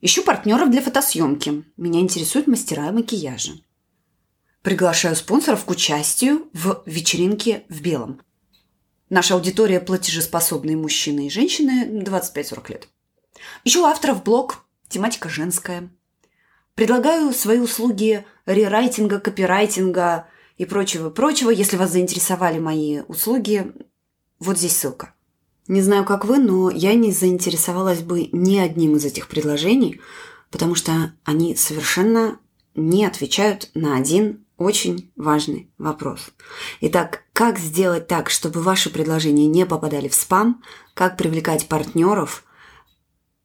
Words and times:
Ищу 0.00 0.22
партнеров 0.22 0.70
для 0.70 0.82
фотосъемки. 0.82 1.64
Меня 1.76 2.00
интересуют 2.00 2.46
мастера 2.46 2.92
макияжа. 2.92 3.52
Приглашаю 4.62 5.16
спонсоров 5.16 5.64
к 5.64 5.70
участию 5.70 6.48
в 6.52 6.82
вечеринке 6.86 7.64
в 7.68 7.80
белом. 7.80 8.20
Наша 9.08 9.34
аудитория– 9.34 9.80
платежеспособные 9.80 10.76
мужчины 10.76 11.28
и 11.28 11.30
женщины 11.30 12.02
25-40 12.02 12.70
лет. 12.70 12.88
Ищу 13.64 13.84
авторов 13.84 14.22
блог 14.22 14.66
«Тематика 14.88 15.28
женская». 15.28 15.88
Предлагаю 16.74 17.32
свои 17.32 17.58
услуги 17.58 18.26
рерайтинга, 18.44 19.18
копирайтинга 19.18 20.26
и 20.58 20.66
прочего-прочего. 20.66 21.48
Если 21.50 21.76
вас 21.76 21.92
заинтересовали 21.92 22.58
мои 22.58 23.00
услуги, 23.08 23.72
вот 24.40 24.58
здесь 24.58 24.76
ссылка. 24.76 25.14
Не 25.68 25.82
знаю, 25.82 26.04
как 26.04 26.24
вы, 26.24 26.38
но 26.38 26.70
я 26.70 26.94
не 26.94 27.10
заинтересовалась 27.12 28.00
бы 28.00 28.28
ни 28.32 28.56
одним 28.56 28.96
из 28.96 29.04
этих 29.04 29.26
предложений, 29.26 30.00
потому 30.50 30.74
что 30.74 31.12
они 31.24 31.56
совершенно 31.56 32.38
не 32.74 33.04
отвечают 33.04 33.70
на 33.74 33.96
один 33.96 34.44
очень 34.56 35.10
важный 35.16 35.70
вопрос. 35.76 36.28
Итак, 36.80 37.24
как 37.32 37.58
сделать 37.58 38.06
так, 38.06 38.30
чтобы 38.30 38.62
ваши 38.62 38.90
предложения 38.90 39.46
не 39.46 39.66
попадали 39.66 40.08
в 40.08 40.14
спам, 40.14 40.62
как 40.94 41.16
привлекать 41.16 41.68
партнеров, 41.68 42.44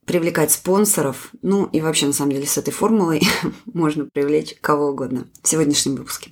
привлекать 0.06 0.52
спонсоров, 0.52 1.32
ну 1.42 1.66
и 1.66 1.82
вообще, 1.82 2.06
на 2.06 2.14
самом 2.14 2.32
деле, 2.32 2.46
с 2.46 2.58
этой 2.58 2.72
формулой 2.72 3.22
можно 3.66 4.06
привлечь 4.06 4.56
кого 4.62 4.90
угодно 4.90 5.28
в 5.42 5.48
сегодняшнем 5.48 5.96
выпуске. 5.96 6.32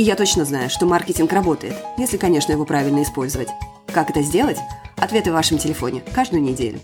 И 0.00 0.02
я 0.02 0.16
точно 0.16 0.46
знаю, 0.46 0.70
что 0.70 0.86
маркетинг 0.86 1.30
работает, 1.30 1.74
если, 1.98 2.16
конечно, 2.16 2.52
его 2.52 2.64
правильно 2.64 3.02
использовать. 3.02 3.48
Как 3.92 4.08
это 4.08 4.22
сделать? 4.22 4.56
Ответы 4.96 5.30
в 5.30 5.34
вашем 5.34 5.58
телефоне 5.58 6.02
каждую 6.14 6.42
неделю. 6.42 6.80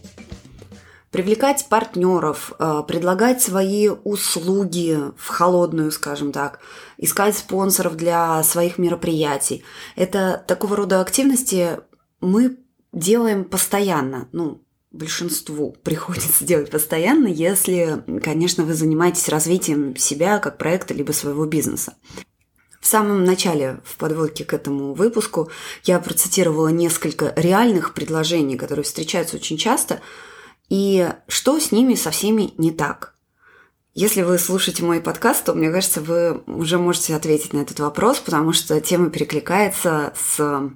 Привлекать 1.11 1.65
партнеров, 1.71 2.53
э, 2.59 2.83
предлагать 2.87 3.41
свои 3.41 3.89
услуги 3.89 4.99
в 5.17 5.29
холодную, 5.29 5.93
скажем 5.93 6.31
так, 6.31 6.61
искать 6.99 7.39
спонсоров 7.39 7.97
для 7.97 8.43
своих 8.43 8.77
мероприятий. 8.77 9.65
Это 9.95 10.45
такого 10.47 10.77
рода 10.77 11.01
активности 11.01 11.81
мы 12.21 12.59
делаем 12.93 13.45
постоянно. 13.45 14.29
Ну, 14.33 14.61
большинству 14.93 15.75
приходится 15.83 16.45
делать 16.45 16.71
постоянно, 16.71 17.29
если, 17.29 18.05
конечно, 18.23 18.65
вы 18.65 18.75
занимаетесь 18.75 19.31
развитием 19.31 19.97
себя 19.97 20.39
как 20.39 20.59
проекта 20.59 20.93
либо 20.93 21.13
своего 21.13 21.47
бизнеса. 21.47 21.95
В 22.87 22.89
самом 22.89 23.25
начале, 23.25 23.81
в 23.83 23.97
подводке 23.97 24.45
к 24.45 24.55
этому 24.55 24.95
выпуску, 24.95 25.51
я 25.83 25.99
процитировала 25.99 26.69
несколько 26.69 27.33
реальных 27.35 27.95
предложений, 27.95 28.59
которые 28.59 28.85
встречаются 28.85 29.39
очень 29.39 29.57
часто, 29.57 30.01
и 30.69 31.09
что 31.27 31.59
с 31.59 31.73
ними 31.73 31.97
со 31.97 32.13
всеми 32.13 32.55
не 32.59 32.71
так. 32.71 33.17
Если 33.95 34.23
вы 34.23 34.39
слушаете 34.39 34.85
мой 34.85 35.01
подкаст, 35.01 35.47
то, 35.47 35.55
мне 35.55 35.73
кажется, 35.73 36.01
вы 36.01 36.45
уже 36.47 36.79
можете 36.79 37.17
ответить 37.17 37.53
на 37.53 37.59
этот 37.59 37.81
вопрос, 37.81 38.21
потому 38.21 38.53
что 38.53 38.81
тема 38.81 39.11
перекликается 39.11 40.15
с 40.17 40.71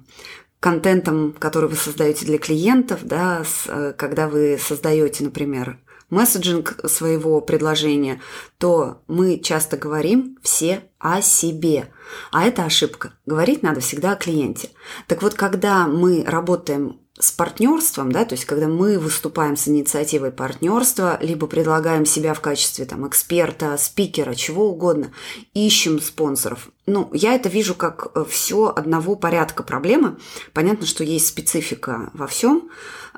контентом, 0.59 1.31
который 1.39 1.69
вы 1.69 1.77
создаете 1.77 2.25
для 2.25 2.39
клиентов, 2.39 3.05
да, 3.05 3.45
с, 3.45 3.69
э, 3.69 3.93
когда 3.97 4.27
вы 4.27 4.59
создаете, 4.61 5.23
например, 5.23 5.79
месседжинг 6.11 6.79
своего 6.85 7.41
предложения, 7.41 8.21
то 8.59 9.01
мы 9.07 9.39
часто 9.39 9.77
говорим 9.77 10.37
все 10.43 10.83
о 10.99 11.21
себе. 11.23 11.91
А 12.31 12.43
это 12.43 12.63
ошибка. 12.63 13.13
Говорить 13.25 13.63
надо 13.63 13.79
всегда 13.81 14.11
о 14.11 14.15
клиенте. 14.15 14.69
Так 15.07 15.23
вот, 15.23 15.33
когда 15.33 15.87
мы 15.87 16.23
работаем 16.23 17.00
с 17.21 17.31
партнерством, 17.31 18.11
да, 18.11 18.25
то 18.25 18.33
есть 18.33 18.45
когда 18.45 18.67
мы 18.67 18.97
выступаем 18.97 19.55
с 19.55 19.67
инициативой 19.67 20.31
партнерства, 20.31 21.17
либо 21.21 21.47
предлагаем 21.47 22.05
себя 22.05 22.33
в 22.33 22.41
качестве 22.41 22.85
там 22.85 23.07
эксперта, 23.07 23.77
спикера, 23.77 24.33
чего 24.33 24.69
угодно, 24.69 25.11
ищем 25.53 26.01
спонсоров. 26.01 26.69
Ну, 26.87 27.09
я 27.13 27.35
это 27.35 27.47
вижу 27.47 27.75
как 27.75 28.11
э, 28.15 28.25
все 28.27 28.73
одного 28.75 29.15
порядка 29.15 29.61
проблемы. 29.61 30.17
Понятно, 30.51 30.87
что 30.87 31.03
есть 31.03 31.27
специфика 31.27 32.09
во 32.13 32.25
всем, 32.25 32.69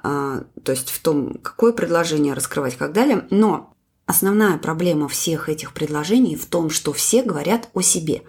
а, 0.04 0.44
то 0.64 0.74
есть 0.74 0.90
в 0.90 1.02
том, 1.02 1.36
какое 1.42 1.72
предложение 1.72 2.34
раскрывать, 2.34 2.76
как 2.76 2.92
далее. 2.92 3.26
Но 3.30 3.74
основная 4.06 4.58
проблема 4.58 5.08
всех 5.08 5.48
этих 5.48 5.74
предложений 5.74 6.36
в 6.36 6.46
том, 6.46 6.70
что 6.70 6.92
все 6.92 7.24
говорят 7.24 7.70
о 7.74 7.82
себе. 7.82 8.24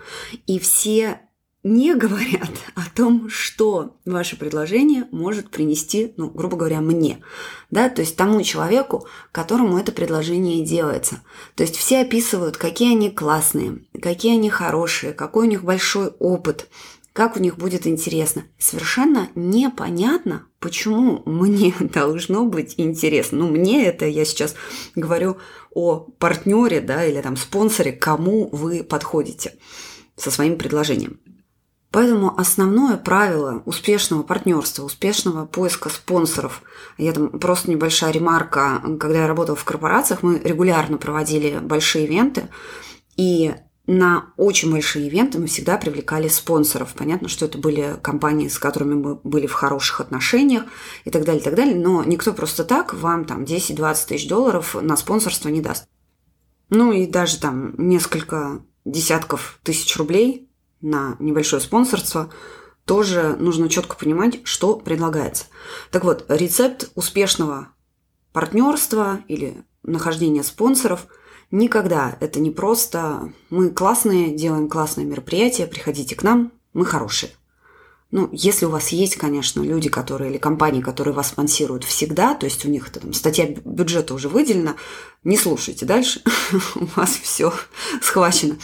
И 0.46 0.60
все 0.60 1.20
не 1.64 1.94
говорят 1.94 2.50
о 2.74 2.82
том, 2.94 3.28
что 3.30 3.96
ваше 4.04 4.36
предложение 4.36 5.06
может 5.10 5.50
принести, 5.50 6.12
ну, 6.18 6.28
грубо 6.28 6.58
говоря, 6.58 6.80
мне, 6.80 7.20
да, 7.70 7.88
то 7.88 8.02
есть 8.02 8.16
тому 8.16 8.42
человеку, 8.42 9.06
которому 9.32 9.78
это 9.78 9.90
предложение 9.90 10.64
делается. 10.64 11.22
То 11.56 11.62
есть 11.62 11.76
все 11.76 12.02
описывают, 12.02 12.58
какие 12.58 12.92
они 12.92 13.10
классные, 13.10 13.82
какие 14.00 14.34
они 14.34 14.50
хорошие, 14.50 15.14
какой 15.14 15.46
у 15.46 15.50
них 15.50 15.64
большой 15.64 16.08
опыт, 16.18 16.68
как 17.14 17.36
у 17.36 17.40
них 17.40 17.56
будет 17.56 17.86
интересно. 17.86 18.44
Совершенно 18.58 19.30
непонятно, 19.34 20.46
почему 20.60 21.22
мне 21.24 21.74
должно 21.80 22.44
быть 22.44 22.74
интересно. 22.76 23.38
Ну, 23.38 23.48
мне 23.48 23.86
это, 23.86 24.04
я 24.04 24.26
сейчас 24.26 24.54
говорю 24.94 25.38
о 25.72 25.96
партнере, 26.18 26.80
да, 26.80 27.06
или 27.06 27.22
там 27.22 27.38
спонсоре, 27.38 27.92
кому 27.92 28.50
вы 28.52 28.84
подходите 28.84 29.54
со 30.16 30.30
своим 30.30 30.58
предложением. 30.58 31.20
Поэтому 31.94 32.36
основное 32.36 32.96
правило 32.96 33.62
успешного 33.66 34.24
партнерства, 34.24 34.82
успешного 34.82 35.46
поиска 35.46 35.88
спонсоров, 35.88 36.62
я 36.98 37.12
там 37.12 37.38
просто 37.38 37.70
небольшая 37.70 38.10
ремарка, 38.10 38.82
когда 38.98 39.20
я 39.20 39.28
работала 39.28 39.54
в 39.54 39.62
корпорациях, 39.62 40.24
мы 40.24 40.40
регулярно 40.40 40.98
проводили 40.98 41.60
большие 41.60 42.06
ивенты, 42.06 42.48
и 43.16 43.54
на 43.86 44.32
очень 44.36 44.72
большие 44.72 45.06
ивенты 45.06 45.38
мы 45.38 45.46
всегда 45.46 45.76
привлекали 45.76 46.26
спонсоров. 46.26 46.94
Понятно, 46.94 47.28
что 47.28 47.46
это 47.46 47.58
были 47.58 47.96
компании, 48.02 48.48
с 48.48 48.58
которыми 48.58 48.94
мы 48.94 49.14
были 49.14 49.46
в 49.46 49.52
хороших 49.52 50.00
отношениях 50.00 50.64
и 51.04 51.10
так 51.10 51.24
далее, 51.24 51.42
и 51.42 51.44
так 51.44 51.54
далее. 51.54 51.76
Но 51.76 52.02
никто 52.02 52.32
просто 52.32 52.64
так 52.64 52.92
вам 52.92 53.24
там 53.24 53.44
10-20 53.44 54.08
тысяч 54.08 54.26
долларов 54.26 54.74
на 54.82 54.96
спонсорство 54.96 55.48
не 55.48 55.60
даст. 55.60 55.86
Ну 56.70 56.90
и 56.90 57.06
даже 57.06 57.38
там 57.38 57.72
несколько 57.78 58.64
десятков 58.84 59.60
тысяч 59.62 59.96
рублей 59.96 60.50
на 60.84 61.16
небольшое 61.18 61.62
спонсорство, 61.62 62.30
тоже 62.84 63.36
нужно 63.38 63.68
четко 63.68 63.96
понимать, 63.96 64.40
что 64.44 64.76
предлагается. 64.76 65.46
Так 65.90 66.04
вот, 66.04 66.26
рецепт 66.28 66.90
успешного 66.94 67.68
партнерства 68.32 69.20
или 69.26 69.64
нахождения 69.82 70.42
спонсоров 70.42 71.06
никогда 71.50 72.16
это 72.20 72.40
не 72.40 72.50
просто 72.50 73.32
мы 73.48 73.70
классные, 73.70 74.34
делаем 74.34 74.68
классное 74.68 75.04
мероприятие, 75.04 75.66
приходите 75.66 76.14
к 76.14 76.22
нам, 76.22 76.52
мы 76.74 76.84
хорошие. 76.84 77.32
Ну, 78.10 78.28
если 78.30 78.66
у 78.66 78.70
вас 78.70 78.90
есть, 78.90 79.16
конечно, 79.16 79.60
люди, 79.60 79.88
которые 79.88 80.30
или 80.30 80.38
компании, 80.38 80.80
которые 80.80 81.14
вас 81.14 81.30
спонсируют 81.30 81.82
всегда, 81.82 82.34
то 82.34 82.46
есть 82.46 82.64
у 82.64 82.68
них 82.68 82.90
там 82.90 83.12
статья 83.12 83.46
бюджета 83.64 84.14
уже 84.14 84.28
выделена, 84.28 84.76
не 85.24 85.36
слушайте 85.36 85.84
дальше, 85.84 86.22
у 86.76 86.84
вас 86.94 87.10
все 87.10 87.52
схвачено. 88.00 88.56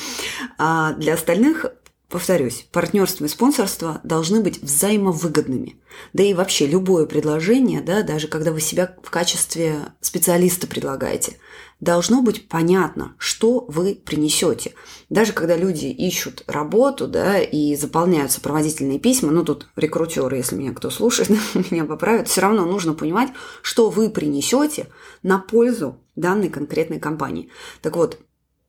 А 0.56 0.92
для 0.92 1.14
остальных 1.14 1.66
Повторюсь, 2.10 2.66
партнерство 2.72 3.24
и 3.24 3.28
спонсорство 3.28 4.00
должны 4.02 4.42
быть 4.42 4.60
взаимовыгодными. 4.60 5.80
Да 6.12 6.24
и 6.24 6.34
вообще 6.34 6.66
любое 6.66 7.06
предложение, 7.06 7.80
да, 7.80 8.02
даже 8.02 8.26
когда 8.26 8.50
вы 8.50 8.60
себя 8.60 8.96
в 9.00 9.10
качестве 9.10 9.92
специалиста 10.00 10.66
предлагаете, 10.66 11.36
должно 11.78 12.20
быть 12.20 12.48
понятно, 12.48 13.14
что 13.16 13.64
вы 13.68 13.94
принесете. 13.94 14.72
Даже 15.08 15.32
когда 15.32 15.56
люди 15.56 15.86
ищут 15.86 16.42
работу, 16.48 17.06
да, 17.06 17.38
и 17.40 17.76
заполняют 17.76 18.32
сопроводительные 18.32 18.98
письма, 18.98 19.30
ну 19.30 19.44
тут 19.44 19.68
рекрутеры, 19.76 20.38
если 20.38 20.56
меня 20.56 20.72
кто 20.72 20.90
слушает, 20.90 21.30
меня 21.70 21.84
поправят, 21.84 22.26
все 22.26 22.40
равно 22.40 22.64
нужно 22.66 22.92
понимать, 22.92 23.30
что 23.62 23.88
вы 23.88 24.10
принесете 24.10 24.88
на 25.22 25.38
пользу 25.38 26.00
данной 26.16 26.48
конкретной 26.48 26.98
компании. 26.98 27.50
Так 27.82 27.94
вот, 27.94 28.18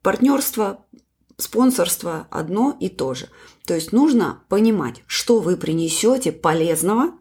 партнерство 0.03 0.85
спонсорство 1.37 2.27
одно 2.29 2.75
и 2.79 2.89
то 2.89 3.13
же. 3.13 3.29
То 3.65 3.75
есть 3.75 3.91
нужно 3.91 4.43
понимать, 4.49 5.03
что 5.07 5.39
вы 5.39 5.57
принесете 5.57 6.31
полезного 6.31 7.11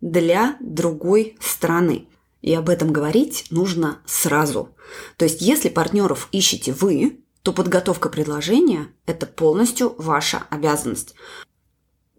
для 0.00 0.56
другой 0.60 1.36
страны. 1.40 2.08
И 2.42 2.52
об 2.54 2.68
этом 2.68 2.92
говорить 2.92 3.46
нужно 3.50 4.00
сразу. 4.04 4.76
То 5.16 5.24
есть, 5.24 5.40
если 5.40 5.70
партнеров 5.70 6.28
ищете 6.30 6.72
вы, 6.72 7.20
то 7.42 7.52
подготовка 7.52 8.08
предложения– 8.08 8.88
это 9.06 9.26
полностью 9.26 9.94
ваша 9.98 10.44
обязанность. 10.50 11.14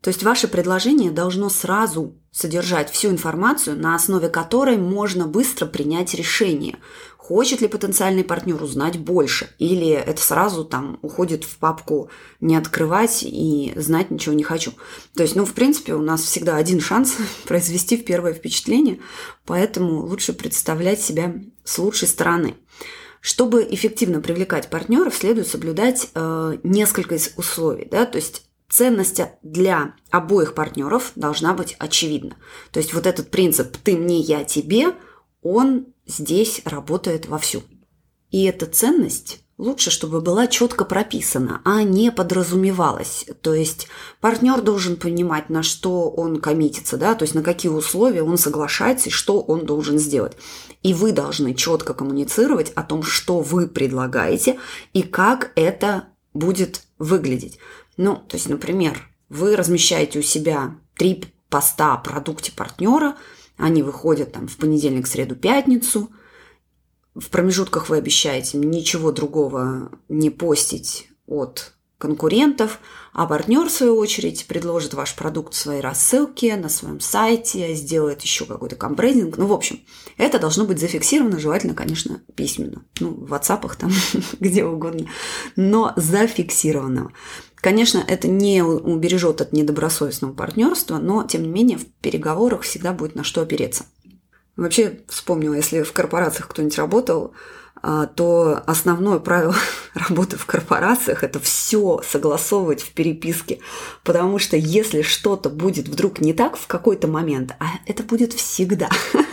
То 0.06 0.10
есть 0.10 0.22
ваше 0.22 0.48
предложение 0.48 1.10
должно 1.10 1.50
сразу 1.50 2.14
содержать 2.32 2.92
всю 2.92 3.10
информацию, 3.10 3.76
на 3.76 3.96
основе 3.96 4.30
которой 4.30 4.78
можно 4.78 5.26
быстро 5.26 5.66
принять 5.66 6.14
решение, 6.14 6.78
хочет 7.18 7.62
ли 7.62 7.68
потенциальный 7.68 8.24
партнер 8.24 8.62
узнать 8.62 9.00
больше, 9.00 9.50
или 9.58 9.88
это 9.90 10.22
сразу 10.22 10.64
там 10.64 11.00
уходит 11.02 11.44
в 11.44 11.58
папку 11.58 12.12
не 12.40 12.56
открывать 12.56 13.24
и 13.24 13.74
знать 13.78 14.12
ничего 14.12 14.36
не 14.36 14.44
хочу. 14.44 14.74
То 15.16 15.24
есть, 15.24 15.36
ну, 15.36 15.44
в 15.44 15.54
принципе, 15.54 15.96
у 15.96 16.04
нас 16.04 16.22
всегда 16.22 16.58
один 16.58 16.82
шанс 16.82 17.16
произвести 17.48 17.98
первое 17.98 18.36
впечатление, 18.36 19.00
поэтому 19.44 20.06
лучше 20.06 20.34
представлять 20.34 21.02
себя 21.02 21.34
с 21.64 21.80
лучшей 21.80 22.08
стороны. 22.08 22.54
Чтобы 23.22 23.68
эффективно 23.68 24.22
привлекать 24.22 24.70
партнеров, 24.70 25.16
следует 25.16 25.48
соблюдать 25.48 26.10
э, 26.14 26.60
несколько 26.62 27.18
условий. 27.38 27.88
Да? 27.90 28.06
То 28.06 28.20
есть 28.20 28.44
ценность 28.76 29.22
для 29.42 29.96
обоих 30.12 30.54
партнеров 30.54 31.14
должна 31.16 31.54
быть 31.54 31.76
очевидна. 31.80 32.36
То 32.72 32.80
есть 32.80 32.94
вот 32.94 33.08
этот 33.08 33.32
принцип 33.32 33.78
«ты 33.78 33.96
мне, 33.96 34.20
я 34.20 34.44
тебе», 34.44 34.88
он 35.42 35.88
здесь 36.06 36.62
работает 36.66 37.28
вовсю. 37.28 37.64
И 38.32 38.44
эта 38.44 38.66
ценность 38.66 39.40
лучше, 39.58 39.92
чтобы 39.92 40.20
была 40.20 40.48
четко 40.48 40.84
прописана, 40.84 41.62
а 41.64 41.84
не 41.84 42.12
подразумевалась. 42.12 43.26
То 43.42 43.54
есть 43.54 43.88
партнер 44.20 44.60
должен 44.62 44.98
понимать, 44.98 45.50
на 45.50 45.64
что 45.64 46.10
он 46.10 46.42
коммитится, 46.42 46.98
да, 46.98 47.16
то 47.16 47.24
есть 47.24 47.34
на 47.34 47.44
какие 47.44 47.72
условия 47.72 48.24
он 48.24 48.38
соглашается 48.38 49.08
и 49.08 49.14
что 49.14 49.40
он 49.40 49.66
должен 49.66 49.98
сделать. 50.00 50.36
И 50.84 50.94
вы 50.94 51.14
должны 51.14 51.54
четко 51.54 51.94
коммуницировать 51.94 52.74
о 52.76 52.84
том, 52.84 53.04
что 53.04 53.40
вы 53.40 53.70
предлагаете 53.70 54.60
и 54.92 55.02
как 55.02 55.54
это 55.56 56.10
будет 56.34 56.82
выглядеть. 57.00 57.58
Ну, 57.98 58.16
то 58.16 58.36
есть, 58.36 58.50
например, 58.50 59.10
вы 59.30 59.56
размещаете 59.56 60.20
у 60.20 60.22
себя 60.22 60.76
три 60.98 61.24
поста 61.50 61.94
о 61.94 61.98
продукте 61.98 62.52
партнера, 62.52 63.16
они 63.58 63.84
выходят 63.84 64.34
там 64.34 64.48
в 64.48 64.58
понедельник, 64.58 65.08
среду, 65.08 65.36
пятницу. 65.36 66.12
В 67.14 67.30
промежутках 67.30 67.90
вы 67.90 67.98
обещаете 67.98 68.58
ничего 68.58 69.12
другого 69.12 69.92
не 70.10 70.30
постить 70.30 71.08
от 71.26 71.76
конкурентов, 71.98 72.80
а 73.14 73.26
партнер, 73.26 73.68
в 73.68 73.72
свою 73.72 73.96
очередь, 73.96 74.46
предложит 74.48 74.94
ваш 74.94 75.16
продукт 75.16 75.54
в 75.54 75.58
своей 75.58 75.80
рассылке, 75.80 76.58
на 76.58 76.68
своем 76.68 77.00
сайте, 77.00 77.74
сделает 77.74 78.22
еще 78.22 78.46
какой-то 78.46 78.76
компрейдинг. 78.76 79.38
Ну, 79.38 79.48
в 79.48 79.54
общем, 79.54 79.80
это 80.18 80.38
должно 80.38 80.66
быть 80.66 80.80
зафиксировано, 80.80 81.40
желательно, 81.40 81.74
конечно, 81.74 82.22
письменно. 82.36 82.84
Ну, 83.00 83.12
в 83.12 83.34
WhatsApp 83.34 83.72
там, 83.78 83.92
где 84.42 84.66
угодно, 84.66 85.08
но 85.56 85.94
зафиксировано. 85.96 87.14
Конечно, 87.66 88.06
это 88.08 88.28
не 88.28 88.62
убережет 88.62 89.42
от 89.42 89.52
недобросовестного 89.52 90.34
партнерства, 90.34 91.00
но, 91.00 91.24
тем 91.24 91.42
не 91.42 91.50
менее, 91.50 91.80
в 91.80 91.88
переговорах 92.00 92.62
всегда 92.62 92.94
будет 92.94 93.16
на 93.16 93.24
что 93.24 93.42
опереться. 93.42 93.86
Вообще, 94.56 95.00
вспомнила, 95.08 95.56
если 95.56 95.82
в 95.82 95.92
корпорациях 95.92 96.48
кто-нибудь 96.48 96.78
работал, 96.78 97.34
а, 97.82 98.06
то 98.06 98.62
основное 98.68 99.18
правило 99.18 99.56
работы 99.96 100.38
в 100.38 100.46
корпорациях– 100.46 101.24
это 101.24 101.40
все 101.40 102.02
согласовывать 102.08 102.84
в 102.84 102.94
переписке. 102.94 103.62
Потому 104.04 104.38
что 104.38 104.56
если 104.58 105.02
что-то 105.02 105.50
будет 105.50 105.88
вдруг 105.88 106.22
не 106.22 106.34
так 106.34 106.58
в 106.58 106.68
какой-то 106.68 107.08
момент, 107.08 107.56
а 107.60 107.66
это 107.88 108.04
будет 108.04 108.34
всегда, 108.34 108.90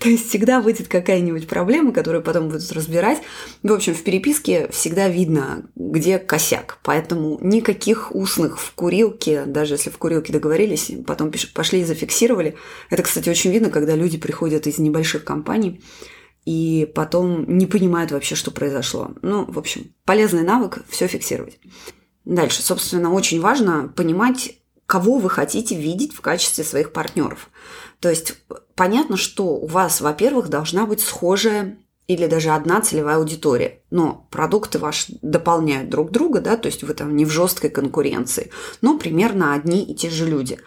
то 0.00 0.08
есть 0.08 0.30
всегда 0.30 0.62
будет 0.62 0.88
какая-нибудь 0.88 1.46
проблема, 1.46 1.92
которую 1.92 2.22
потом 2.22 2.48
будут 2.48 2.72
разбирать. 2.72 3.18
В 3.62 3.70
общем, 3.70 3.94
в 3.94 4.02
переписке 4.02 4.68
всегда 4.70 5.08
видно, 5.08 5.70
где 5.76 6.18
косяк. 6.18 6.78
Поэтому 6.82 7.38
никаких 7.42 8.14
устных 8.14 8.58
в 8.58 8.72
курилке, 8.72 9.44
даже 9.44 9.74
если 9.74 9.90
в 9.90 9.98
курилке 9.98 10.32
договорились, 10.32 10.90
потом 11.06 11.30
пошли 11.54 11.80
и 11.80 11.84
зафиксировали. 11.84 12.56
Это, 12.88 13.02
кстати, 13.02 13.28
очень 13.28 13.50
видно, 13.52 13.68
когда 13.68 13.94
люди 13.94 14.16
приходят 14.16 14.66
из 14.66 14.78
небольших 14.78 15.22
компаний, 15.22 15.82
и 16.46 16.90
потом 16.94 17.58
не 17.58 17.66
понимают 17.66 18.10
вообще, 18.10 18.34
что 18.34 18.50
произошло. 18.50 19.10
Ну, 19.20 19.44
в 19.44 19.58
общем, 19.58 19.92
полезный 20.06 20.42
навык 20.42 20.78
все 20.88 21.08
фиксировать. 21.08 21.58
Дальше, 22.24 22.62
собственно, 22.62 23.12
очень 23.12 23.40
важно 23.40 23.92
понимать, 23.94 24.56
кого 24.86 25.18
вы 25.18 25.28
хотите 25.28 25.76
видеть 25.76 26.14
в 26.14 26.22
качестве 26.22 26.64
своих 26.64 26.92
партнеров. 26.92 27.50
То 28.00 28.08
есть 28.08 28.36
понятно, 28.80 29.18
что 29.18 29.44
у 29.44 29.66
вас, 29.66 30.00
во-первых, 30.00 30.48
должна 30.48 30.86
быть 30.86 31.02
схожая 31.02 31.76
или 32.06 32.26
даже 32.26 32.48
одна 32.48 32.80
целевая 32.80 33.16
аудитория. 33.16 33.82
Но 33.90 34.26
продукты 34.30 34.78
ваши 34.78 35.18
дополняют 35.20 35.90
друг 35.90 36.10
друга, 36.10 36.40
да, 36.40 36.56
то 36.56 36.64
есть 36.64 36.82
вы 36.82 36.94
там 36.94 37.14
не 37.14 37.26
в 37.26 37.30
жесткой 37.30 37.68
конкуренции, 37.68 38.50
но 38.80 38.98
примерно 38.98 39.52
одни 39.52 39.82
и 39.84 39.94
те 39.94 40.08
же 40.08 40.24
люди. 40.24 40.58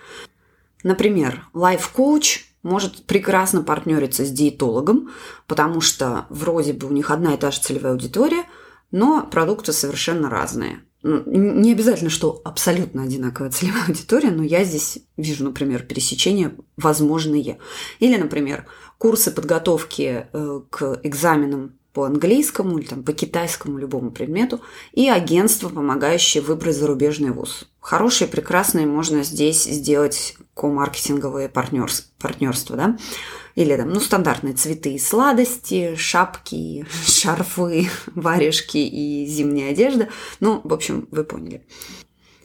Например, 0.83 1.48
лайф-коуч 1.54 2.42
может 2.62 3.04
прекрасно 3.07 3.63
партнериться 3.63 4.24
с 4.25 4.30
диетологом, 4.30 5.09
потому 5.48 5.81
что 5.81 6.27
вроде 6.30 6.74
бы 6.74 6.86
у 6.86 6.92
них 6.92 7.09
одна 7.09 7.33
и 7.33 7.38
та 7.38 7.50
же 7.50 7.62
целевая 7.62 7.94
аудитория, 7.94 8.44
но 8.92 9.25
продукты 9.25 9.74
совершенно 9.74 10.30
разные. 10.30 10.83
Не 11.03 11.73
обязательно, 11.73 12.09
что 12.09 12.41
абсолютно 12.45 13.03
одинаковая 13.03 13.51
целевая 13.51 13.83
аудитория, 13.88 14.31
но 14.31 14.44
я 14.44 14.63
здесь 14.63 15.00
вижу, 15.17 15.44
например, 15.44 15.83
пересечения 15.83 16.55
возможные. 16.77 17.59
Или, 18.00 18.17
например, 18.17 18.65
курсы 18.97 19.31
подготовки 19.31 20.27
э, 20.31 20.61
к 20.69 21.00
экзаменам 21.03 21.73
по 21.94 22.05
английскому 22.05 22.79
или 22.79 22.88
там, 22.88 23.03
по 23.03 23.13
китайскому 23.13 23.77
любому 23.77 24.11
предмету 24.11 24.61
и 24.94 25.09
агентство, 25.09 25.69
помогающее 25.69 26.41
выбрать 26.41 26.75
зарубежный 26.75 27.31
вуз. 27.31 27.69
Хорошие, 27.79 28.27
прекрасные 28.27 28.88
можно 28.88 29.23
здесь 29.23 29.63
сделать 29.63 30.35
ко-маркетинговые 30.53 31.50
партнерства, 31.50 32.75
да? 32.75 32.97
Или 33.55 33.75
там, 33.75 33.89
ну, 33.89 34.00
стандартные 34.00 34.53
цветы 34.53 34.94
и 34.94 35.00
сладости, 35.00 35.95
шапки, 35.95 36.85
шарфы, 37.07 37.89
варежки 38.15 38.77
и 38.77 39.25
зимняя 39.25 39.71
одежда. 39.71 40.09
Ну, 40.39 40.61
в 40.63 40.73
общем, 40.73 41.07
вы 41.11 41.23
поняли. 41.23 41.65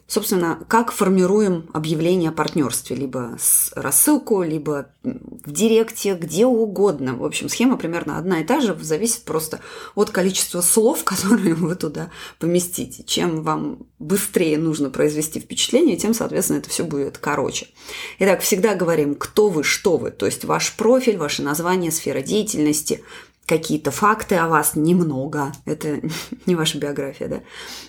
Собственно, 0.09 0.65
как 0.69 0.91
формируем 0.91 1.69
объявление 1.75 2.31
о 2.31 2.33
партнерстве? 2.33 2.97
Либо 2.97 3.37
с 3.39 3.71
рассылку, 3.77 4.43
либо 4.43 4.89
в 5.03 5.53
директе, 5.53 6.15
где 6.15 6.47
угодно. 6.47 7.15
В 7.15 7.23
общем, 7.23 7.51
схема 7.51 7.77
примерно 7.77 8.17
одна 8.17 8.41
и 8.41 8.45
та 8.45 8.61
же, 8.61 8.75
зависит 8.81 9.25
просто 9.25 9.61
от 9.95 10.09
количества 10.09 10.63
слов, 10.63 11.05
которые 11.05 11.53
вы 11.53 11.75
туда 11.75 12.11
поместите. 12.39 13.03
Чем 13.03 13.43
вам 13.43 13.87
быстрее 13.99 14.57
нужно 14.57 14.89
произвести 14.89 15.41
впечатление, 15.41 15.99
тем, 15.99 16.15
соответственно, 16.15 16.57
это 16.57 16.71
все 16.71 16.85
будет 16.85 17.19
короче. 17.19 17.67
Итак, 18.19 18.41
всегда 18.41 18.75
говорим, 18.75 19.15
кто 19.15 19.51
вы, 19.51 19.63
что 19.63 19.99
вы, 19.99 20.11
то 20.11 20.25
есть 20.25 20.47
ваш 20.47 20.75
профиль, 20.75 21.19
ваше 21.19 21.43
название, 21.43 21.93
сфера 21.93 22.23
деятельности, 22.23 23.03
какие-то 23.49 23.91
факты 23.91 24.37
о 24.37 24.47
вас 24.47 24.77
немного. 24.77 25.53
Это 25.65 26.01
не 26.47 26.55
ваша 26.55 26.79
биография, 26.79 27.29
да? 27.29 27.43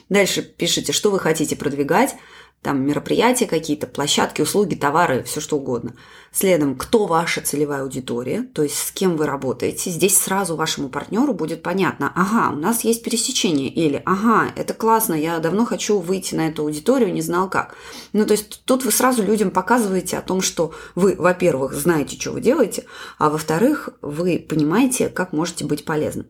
Дальше 0.07 0.41
пишите, 0.41 0.93
что 0.93 1.11
вы 1.11 1.19
хотите 1.19 1.55
продвигать, 1.55 2.15
там 2.61 2.85
мероприятия 2.85 3.45
какие-то, 3.45 3.87
площадки, 3.87 4.41
услуги, 4.41 4.75
товары, 4.75 5.23
все 5.23 5.39
что 5.39 5.57
угодно. 5.57 5.93
Следом, 6.31 6.75
кто 6.75 7.05
ваша 7.05 7.41
целевая 7.41 7.83
аудитория, 7.83 8.43
то 8.53 8.63
есть 8.63 8.77
с 8.77 8.91
кем 8.91 9.15
вы 9.15 9.25
работаете. 9.25 9.89
Здесь 9.89 10.17
сразу 10.17 10.55
вашему 10.55 10.89
партнеру 10.89 11.33
будет 11.33 11.63
понятно, 11.63 12.11
ага, 12.15 12.53
у 12.53 12.59
нас 12.59 12.83
есть 12.83 13.01
пересечение, 13.01 13.69
или 13.69 14.01
ага, 14.05 14.51
это 14.55 14.73
классно, 14.73 15.13
я 15.13 15.39
давно 15.39 15.65
хочу 15.65 15.99
выйти 15.99 16.35
на 16.35 16.49
эту 16.49 16.63
аудиторию, 16.63 17.13
не 17.13 17.21
знал 17.21 17.49
как. 17.49 17.75
Ну, 18.11 18.25
то 18.25 18.33
есть 18.33 18.61
тут 18.65 18.83
вы 18.83 18.91
сразу 18.91 19.23
людям 19.23 19.51
показываете 19.51 20.17
о 20.17 20.21
том, 20.21 20.41
что 20.41 20.73
вы, 20.95 21.15
во-первых, 21.17 21.73
знаете, 21.73 22.19
что 22.19 22.31
вы 22.31 22.41
делаете, 22.41 22.85
а 23.17 23.29
во-вторых, 23.29 23.89
вы 24.01 24.45
понимаете, 24.47 25.07
как 25.09 25.31
можете 25.31 25.65
быть 25.65 25.85
полезным. 25.85 26.27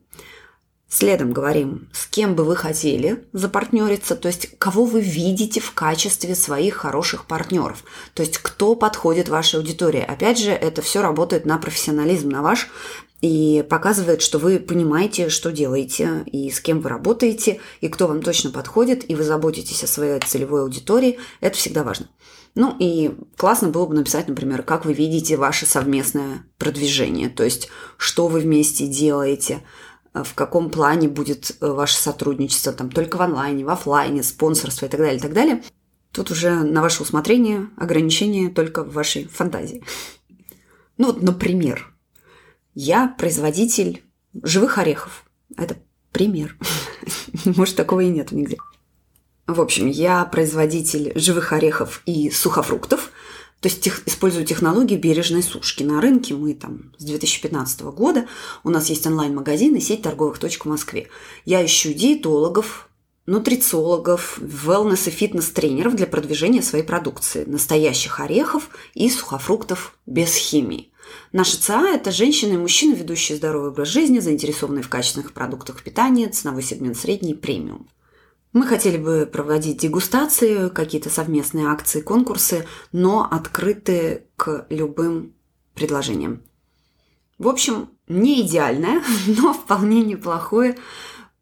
Следом 0.92 1.34
говорим, 1.34 1.88
с 1.94 2.08
кем 2.08 2.34
бы 2.34 2.44
вы 2.44 2.56
хотели 2.56 3.24
запартнериться, 3.32 4.16
то 4.16 4.28
есть 4.28 4.58
кого 4.58 4.86
вы 4.86 5.02
видите 5.02 5.60
в 5.60 5.72
качестве 5.74 6.34
своих 6.34 6.78
хороших 6.78 7.26
партнеров, 7.26 7.84
то 8.16 8.24
есть 8.24 8.40
кто 8.40 8.74
подходит 8.76 9.30
вашей 9.30 9.60
аудитории. 9.60 10.02
Опять 10.02 10.40
же, 10.40 10.50
это 10.50 10.82
все 10.82 11.04
работает 11.04 11.46
на 11.46 11.60
профессионализм, 11.60 12.30
на 12.30 12.42
ваш, 12.42 12.70
и 13.22 13.64
показывает, 13.70 14.24
что 14.24 14.40
вы 14.40 14.58
понимаете, 14.58 15.30
что 15.30 15.52
делаете, 15.52 16.24
и 16.26 16.50
с 16.50 16.60
кем 16.60 16.80
вы 16.80 16.90
работаете, 16.90 17.60
и 17.82 17.88
кто 17.88 18.08
вам 18.08 18.24
точно 18.24 18.50
подходит, 18.50 19.08
и 19.08 19.14
вы 19.14 19.24
заботитесь 19.24 19.84
о 19.84 19.88
своей 19.88 20.20
целевой 20.22 20.62
аудитории. 20.62 21.20
Это 21.40 21.56
всегда 21.56 21.84
важно. 21.84 22.10
Ну 22.56 22.76
и 22.80 23.12
классно 23.38 23.68
было 23.68 23.86
бы 23.86 23.94
написать, 23.94 24.28
например, 24.28 24.64
как 24.64 24.86
вы 24.86 24.94
видите 24.94 25.38
ваше 25.38 25.68
совместное 25.68 26.46
продвижение, 26.58 27.30
то 27.30 27.44
есть 27.44 27.70
что 27.98 28.28
вы 28.28 28.40
вместе 28.40 28.88
делаете– 28.88 29.62
в 30.24 30.34
каком 30.34 30.70
плане 30.70 31.08
будет 31.08 31.58
э, 31.62 31.68
ваше 31.68 31.96
сотрудничество, 31.96 32.74
там, 32.74 32.90
только 32.92 33.18
в 33.18 33.22
онлайне, 33.22 33.66
в 33.66 33.70
офлайне, 33.70 34.24
спонсорство 34.24 34.86
и 34.86 34.90
так 34.90 35.00
далее, 35.00 35.18
и 35.18 35.22
так 35.22 35.34
далее. 35.34 35.64
Тут 36.12 36.32
уже 36.32 36.64
на 36.64 36.82
ваше 36.82 37.04
усмотрение 37.04 37.70
ограничения 37.78 38.50
только 38.50 38.84
в 38.84 38.94
вашей 38.94 39.26
фантазии. 39.26 39.84
Ну 40.98 41.08
вот, 41.08 41.22
например, 41.22 41.94
я 42.74 43.08
производитель 43.18 44.04
живых 44.44 44.78
орехов. 44.78 45.26
Это 45.56 45.78
пример. 46.12 46.58
Может, 47.46 47.76
такого 47.76 48.02
и 48.02 48.10
нет 48.10 48.32
нигде. 48.32 48.58
В 49.48 49.62
общем, 49.62 49.88
я 49.88 50.26
производитель 50.26 51.12
живых 51.16 51.54
орехов 51.54 52.04
и 52.06 52.30
сухофруктов, 52.30 53.12
то 53.62 53.68
есть 53.68 53.82
тех, 53.82 54.08
использую 54.08 54.46
технологии 54.46 54.96
бережной 54.96 55.44
сушки. 55.44 55.84
На 55.84 56.00
рынке 56.00 56.34
мы 56.34 56.54
там 56.54 56.94
с 56.98 57.04
2015 57.04 57.82
года, 57.82 58.26
у 58.64 58.70
нас 58.70 58.90
есть 58.90 59.06
онлайн-магазин 59.06 59.76
и 59.76 59.82
сеть 59.82 60.02
торговых 60.02 60.40
точек 60.40 60.66
в 60.66 60.70
Москве. 60.70 61.08
Я 61.46 61.66
ищу 61.66 61.94
диетологов, 61.94 62.90
нутрициологов, 63.26 64.40
wellness 64.40 65.10
и 65.10 65.12
фитнес-тренеров 65.12 65.96
для 65.96 66.08
продвижения 66.08 66.62
своей 66.62 66.86
продукции, 66.86 67.44
настоящих 67.46 68.20
орехов 68.20 68.70
и 68.94 69.10
сухофруктов 69.10 69.96
без 70.06 70.34
химии. 70.36 70.92
Наши 71.32 71.58
ЦА– 71.58 71.90
это 71.94 72.12
женщины 72.12 72.54
и 72.54 72.58
мужчины, 72.58 72.94
ведущие 72.94 73.38
здоровый 73.38 73.72
образ 73.72 73.90
жизни, 73.90 74.20
заинтересованные 74.20 74.84
в 74.84 74.90
качественных 74.90 75.34
продуктах 75.34 75.84
питания, 75.84 76.30
ценовой 76.30 76.64
сегмент 76.64 76.98
средний, 76.98 77.34
премиум. 77.34 77.88
Мы 78.52 78.66
хотели 78.66 78.98
бы 78.98 79.30
проводить 79.32 79.78
дегустации, 79.82 80.70
какие-то 80.70 81.10
совместные 81.10 81.68
акции, 81.68 82.02
конкурсы, 82.02 82.66
но 82.92 83.28
открыты 83.30 84.26
к 84.38 84.66
любым 84.70 85.36
предложениям. 85.76 86.42
В 87.38 87.48
общем, 87.48 87.90
не 88.08 88.42
идеальное, 88.42 89.04
но 89.28 89.54
вполне 89.54 90.04
неплохое 90.04 90.78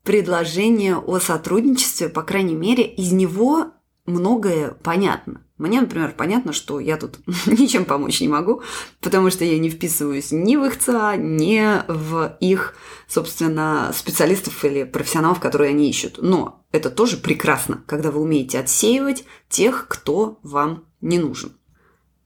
предложение 0.03 0.97
о 0.97 1.19
сотрудничестве, 1.19 2.09
по 2.09 2.23
крайней 2.23 2.55
мере, 2.55 2.83
из 2.85 3.11
него 3.11 3.71
многое 4.05 4.71
понятно. 4.71 5.41
Мне, 5.57 5.81
например, 5.81 6.13
понятно, 6.15 6.53
что 6.53 6.79
я 6.79 6.97
тут 6.97 7.19
ничем 7.45 7.85
помочь 7.85 8.21
не 8.21 8.27
могу, 8.27 8.61
потому 9.01 9.31
что 9.31 9.43
я 9.43 9.57
не 9.57 9.69
вписываюсь 9.69 10.31
ни 10.31 10.55
в 10.55 10.65
их 10.65 10.79
ЦА, 10.79 11.15
ни 11.17 11.83
в 11.87 12.37
их, 12.39 12.75
собственно, 13.07 13.91
специалистов 13.95 14.63
или 14.63 14.83
профессионалов, 14.83 15.39
которые 15.39 15.69
они 15.69 15.89
ищут. 15.89 16.19
Но 16.21 16.63
это 16.71 16.89
тоже 16.89 17.17
прекрасно, 17.17 17.83
когда 17.87 18.11
вы 18.11 18.21
умеете 18.21 18.59
отсеивать 18.59 19.23
тех, 19.49 19.87
кто 19.87 20.39
вам 20.43 20.85
не 21.01 21.17
нужен. 21.17 21.53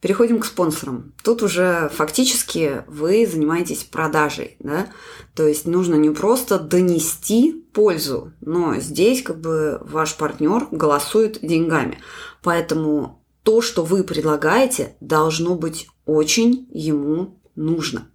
Переходим 0.01 0.39
к 0.39 0.45
спонсорам. 0.45 1.13
Тут 1.23 1.43
уже 1.43 1.91
фактически 1.93 2.83
вы 2.87 3.27
занимаетесь 3.27 3.83
продажей, 3.83 4.55
да? 4.57 4.87
То 5.35 5.47
есть 5.47 5.67
нужно 5.67 5.93
не 5.93 6.09
просто 6.09 6.57
донести 6.57 7.63
пользу, 7.71 8.33
но 8.41 8.75
здесь 8.77 9.21
как 9.21 9.39
бы 9.39 9.79
ваш 9.81 10.17
партнер 10.17 10.67
голосует 10.71 11.39
деньгами. 11.43 11.99
Поэтому 12.41 13.20
то, 13.43 13.61
что 13.61 13.83
вы 13.83 14.03
предлагаете, 14.03 14.95
должно 14.99 15.55
быть 15.55 15.87
очень 16.05 16.67
ему 16.71 17.39
нужно. 17.55 18.07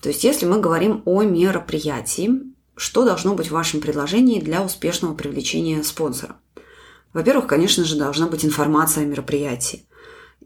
То 0.00 0.08
есть 0.08 0.24
если 0.24 0.46
мы 0.46 0.60
говорим 0.60 1.02
о 1.04 1.22
мероприятии, 1.22 2.30
что 2.76 3.04
должно 3.04 3.34
быть 3.34 3.48
в 3.48 3.52
вашем 3.52 3.80
предложении 3.80 4.40
для 4.40 4.62
успешного 4.62 5.14
привлечения 5.14 5.82
спонсора? 5.82 6.36
Во-первых, 7.12 7.46
конечно 7.46 7.84
же, 7.84 7.96
должна 7.96 8.26
быть 8.26 8.44
информация 8.44 9.04
о 9.04 9.06
мероприятии 9.06 9.88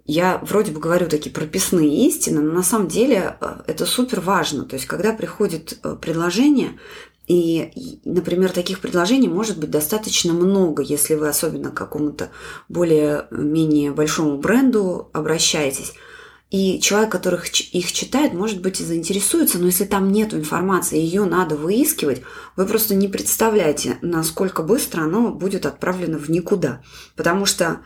я 0.04 0.38
вроде 0.42 0.72
бы 0.72 0.80
говорю 0.80 1.08
такие 1.08 1.32
прописные 1.32 2.06
истины, 2.08 2.40
но 2.40 2.52
на 2.52 2.62
самом 2.62 2.88
деле 2.88 3.36
э, 3.40 3.60
это 3.66 3.86
супер 3.86 4.20
важно. 4.20 4.64
То 4.64 4.74
есть, 4.74 4.86
когда 4.86 5.12
приходит 5.12 5.78
э, 5.82 5.96
предложение, 6.00 6.78
и, 7.32 8.00
например, 8.04 8.52
таких 8.52 8.80
предложений 8.80 9.28
может 9.28 9.58
быть 9.58 9.70
достаточно 9.70 10.34
много, 10.34 10.82
если 10.82 11.14
вы 11.14 11.28
особенно 11.28 11.70
к 11.70 11.74
какому-то 11.74 12.28
более-менее 12.68 13.92
большому 13.92 14.36
бренду 14.36 15.08
обращаетесь. 15.14 15.94
И 16.50 16.78
человек, 16.80 17.10
который 17.10 17.40
их 17.72 17.92
читает, 17.92 18.34
может 18.34 18.60
быть, 18.60 18.82
и 18.82 18.84
заинтересуется, 18.84 19.58
но 19.58 19.64
если 19.66 19.86
там 19.86 20.12
нет 20.12 20.34
информации, 20.34 20.98
ее 20.98 21.24
надо 21.24 21.56
выискивать, 21.56 22.20
вы 22.56 22.66
просто 22.66 22.94
не 22.94 23.08
представляете, 23.08 23.96
насколько 24.02 24.62
быстро 24.62 25.00
оно 25.00 25.32
будет 25.32 25.64
отправлено 25.64 26.18
в 26.18 26.28
никуда. 26.28 26.82
Потому 27.16 27.46
что 27.46 27.80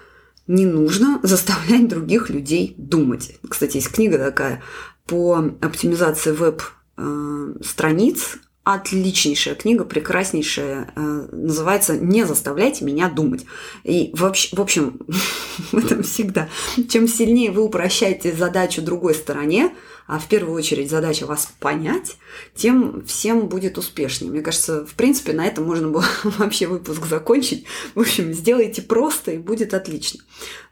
не 0.48 0.66
нужно 0.66 1.20
заставлять 1.22 1.86
других 1.86 2.30
людей 2.30 2.74
думать. 2.76 3.38
Кстати, 3.48 3.76
есть 3.76 3.92
книга 3.92 4.18
такая 4.18 4.64
по 5.06 5.36
оптимизации 5.60 6.32
веб-страниц. 6.32 8.38
Отличнейшая 8.68 9.54
книга, 9.54 9.84
прекраснейшая. 9.84 10.92
Э, 10.96 11.28
называется 11.30 11.96
«Не 11.96 12.26
заставляйте 12.26 12.84
меня 12.84 13.08
думать». 13.08 13.46
И 13.84 14.10
вообще, 14.12 14.56
в 14.56 14.60
общем, 14.60 14.98
в 15.70 15.76
этом 15.78 16.02
всегда. 16.02 16.48
Чем 16.88 17.06
сильнее 17.06 17.52
вы 17.52 17.62
упрощаете 17.62 18.32
задачу 18.32 18.82
другой 18.82 19.14
стороне, 19.14 19.72
а 20.06 20.18
в 20.18 20.28
первую 20.28 20.54
очередь 20.54 20.90
задача 20.90 21.26
вас 21.26 21.52
понять, 21.58 22.16
тем 22.54 23.04
всем 23.06 23.48
будет 23.48 23.76
успешнее. 23.78 24.30
Мне 24.30 24.40
кажется, 24.40 24.86
в 24.86 24.94
принципе, 24.94 25.32
на 25.32 25.46
этом 25.46 25.64
можно 25.64 25.88
было 25.88 26.04
вообще 26.24 26.66
выпуск 26.66 27.06
закончить. 27.06 27.66
В 27.94 28.00
общем, 28.00 28.32
сделайте 28.32 28.82
просто, 28.82 29.32
и 29.32 29.38
будет 29.38 29.74
отлично. 29.74 30.20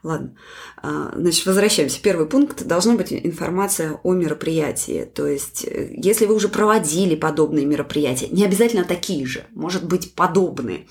Ладно, 0.03 0.35
а, 0.81 1.11
значит, 1.15 1.45
возвращаемся. 1.45 2.01
Первый 2.01 2.27
пункт. 2.27 2.63
Должна 2.65 2.95
быть 2.95 3.11
информация 3.11 3.99
о 4.03 4.13
мероприятии. 4.13 5.09
То 5.13 5.27
есть, 5.27 5.65
э, 5.65 5.91
если 5.95 6.25
вы 6.25 6.35
уже 6.35 6.47
проводили 6.47 7.15
подобные 7.15 7.65
мероприятия, 7.65 8.27
не 8.29 8.45
обязательно 8.45 8.85
такие 8.85 9.25
же, 9.25 9.45
может 9.53 9.85
быть, 9.85 10.13
подобные. 10.13 10.87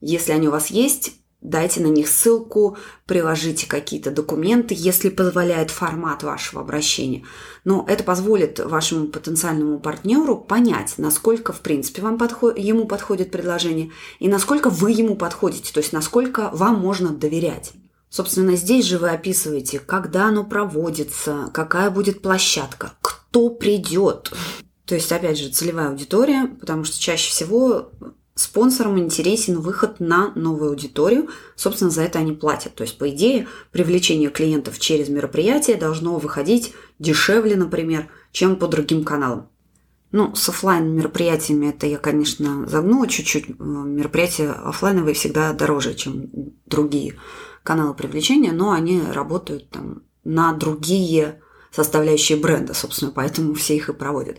Если 0.00 0.32
они 0.32 0.48
у 0.48 0.50
вас 0.50 0.68
есть, 0.70 1.12
дайте 1.42 1.80
на 1.80 1.88
них 1.88 2.08
ссылку, 2.08 2.76
приложите 3.06 3.66
какие-то 3.68 4.10
документы, 4.10 4.74
если 4.78 5.08
позволяет 5.08 5.70
формат 5.70 6.22
вашего 6.22 6.62
обращения. 6.62 7.24
Но 7.64 7.84
это 7.88 8.04
позволит 8.04 8.58
вашему 8.60 9.08
потенциальному 9.08 9.80
партнеру 9.80 10.38
понять, 10.38 10.94
насколько, 10.98 11.52
в 11.52 11.60
принципе, 11.60 12.00
вам 12.02 12.16
подход, 12.16 12.58
ему 12.58 12.86
подходит 12.86 13.30
предложение 13.30 13.90
и 14.20 14.28
насколько 14.28 14.70
вы 14.70 14.92
ему 14.92 15.16
подходите, 15.16 15.72
то 15.72 15.78
есть 15.80 15.92
насколько 15.92 16.50
вам 16.52 16.78
можно 16.78 17.10
доверять. 17.10 17.72
Собственно, 18.08 18.56
здесь 18.56 18.84
же 18.84 18.98
вы 18.98 19.08
описываете, 19.08 19.78
когда 19.78 20.26
оно 20.26 20.44
проводится, 20.44 21.50
какая 21.54 21.90
будет 21.90 22.20
площадка, 22.20 22.92
кто 23.00 23.48
придет. 23.48 24.32
То 24.84 24.94
есть, 24.94 25.10
опять 25.10 25.38
же, 25.38 25.48
целевая 25.48 25.88
аудитория, 25.88 26.54
потому 26.60 26.84
что 26.84 27.00
чаще 27.00 27.30
всего 27.30 27.90
Спонсорам 28.34 28.98
интересен 28.98 29.60
выход 29.60 30.00
на 30.00 30.32
новую 30.34 30.70
аудиторию, 30.70 31.28
собственно, 31.54 31.90
за 31.90 32.02
это 32.02 32.18
они 32.18 32.32
платят. 32.32 32.74
То 32.74 32.82
есть, 32.82 32.96
по 32.96 33.10
идее, 33.10 33.46
привлечение 33.72 34.30
клиентов 34.30 34.78
через 34.78 35.10
мероприятие 35.10 35.76
должно 35.76 36.16
выходить 36.16 36.72
дешевле, 36.98 37.56
например, 37.56 38.08
чем 38.30 38.56
по 38.56 38.68
другим 38.68 39.04
каналам. 39.04 39.48
Ну, 40.12 40.34
с 40.34 40.48
офлайн 40.48 40.94
мероприятиями 40.94 41.68
это 41.68 41.86
я, 41.86 41.98
конечно, 41.98 42.66
загнула 42.68 43.06
чуть-чуть. 43.06 43.58
Мероприятия 43.58 44.50
офлайновые 44.50 45.14
всегда 45.14 45.52
дороже, 45.52 45.94
чем 45.94 46.28
другие 46.66 47.18
каналы 47.62 47.94
привлечения, 47.94 48.52
но 48.52 48.72
они 48.72 49.00
работают 49.00 49.68
там 49.70 50.02
на 50.24 50.52
другие 50.52 51.40
составляющие 51.70 52.38
бренда, 52.38 52.74
собственно, 52.74 53.10
поэтому 53.10 53.54
все 53.54 53.76
их 53.76 53.88
и 53.88 53.92
проводят. 53.92 54.38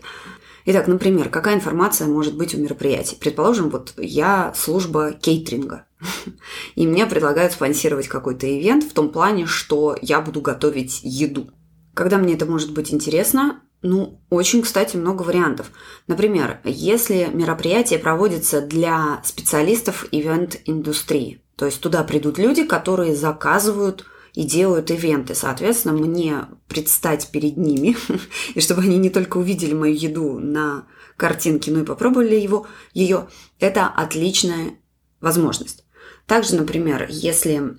Итак, 0.66 0.88
например, 0.88 1.28
какая 1.28 1.56
информация 1.56 2.06
может 2.06 2.36
быть 2.36 2.54
у 2.54 2.58
мероприятий? 2.58 3.16
Предположим, 3.16 3.68
вот 3.68 3.92
я 3.98 4.52
служба 4.56 5.12
кейтеринга, 5.12 5.84
и 6.74 6.86
мне 6.86 7.06
предлагают 7.06 7.52
спонсировать 7.52 8.08
какой-то 8.08 8.46
ивент 8.46 8.84
в 8.84 8.94
том 8.94 9.10
плане, 9.10 9.46
что 9.46 9.96
я 10.00 10.20
буду 10.20 10.40
готовить 10.40 11.00
еду. 11.02 11.50
Когда 11.92 12.16
мне 12.16 12.34
это 12.34 12.46
может 12.46 12.72
быть 12.72 12.92
интересно? 12.92 13.60
Ну, 13.82 14.22
очень, 14.30 14.62
кстати, 14.62 14.96
много 14.96 15.22
вариантов. 15.22 15.70
Например, 16.06 16.60
если 16.64 17.28
мероприятие 17.30 17.98
проводится 17.98 18.62
для 18.62 19.20
специалистов 19.22 20.06
ивент-индустрии, 20.10 21.42
то 21.56 21.66
есть 21.66 21.80
туда 21.82 22.02
придут 22.02 22.38
люди, 22.38 22.64
которые 22.64 23.14
заказывают 23.14 24.06
и 24.34 24.42
делают 24.42 24.90
ивенты. 24.90 25.34
Соответственно, 25.34 25.94
мне 25.94 26.46
предстать 26.68 27.28
перед 27.30 27.56
ними, 27.56 27.96
и 28.54 28.60
чтобы 28.60 28.82
они 28.82 28.98
не 28.98 29.10
только 29.10 29.38
увидели 29.38 29.74
мою 29.74 29.94
еду 29.94 30.38
на 30.38 30.86
картинке, 31.16 31.70
но 31.70 31.80
и 31.80 31.84
попробовали 31.84 32.34
его, 32.34 32.66
ее, 32.92 33.28
это 33.60 33.86
отличная 33.86 34.74
возможность. 35.20 35.84
Также, 36.26 36.56
например, 36.56 37.06
если 37.08 37.76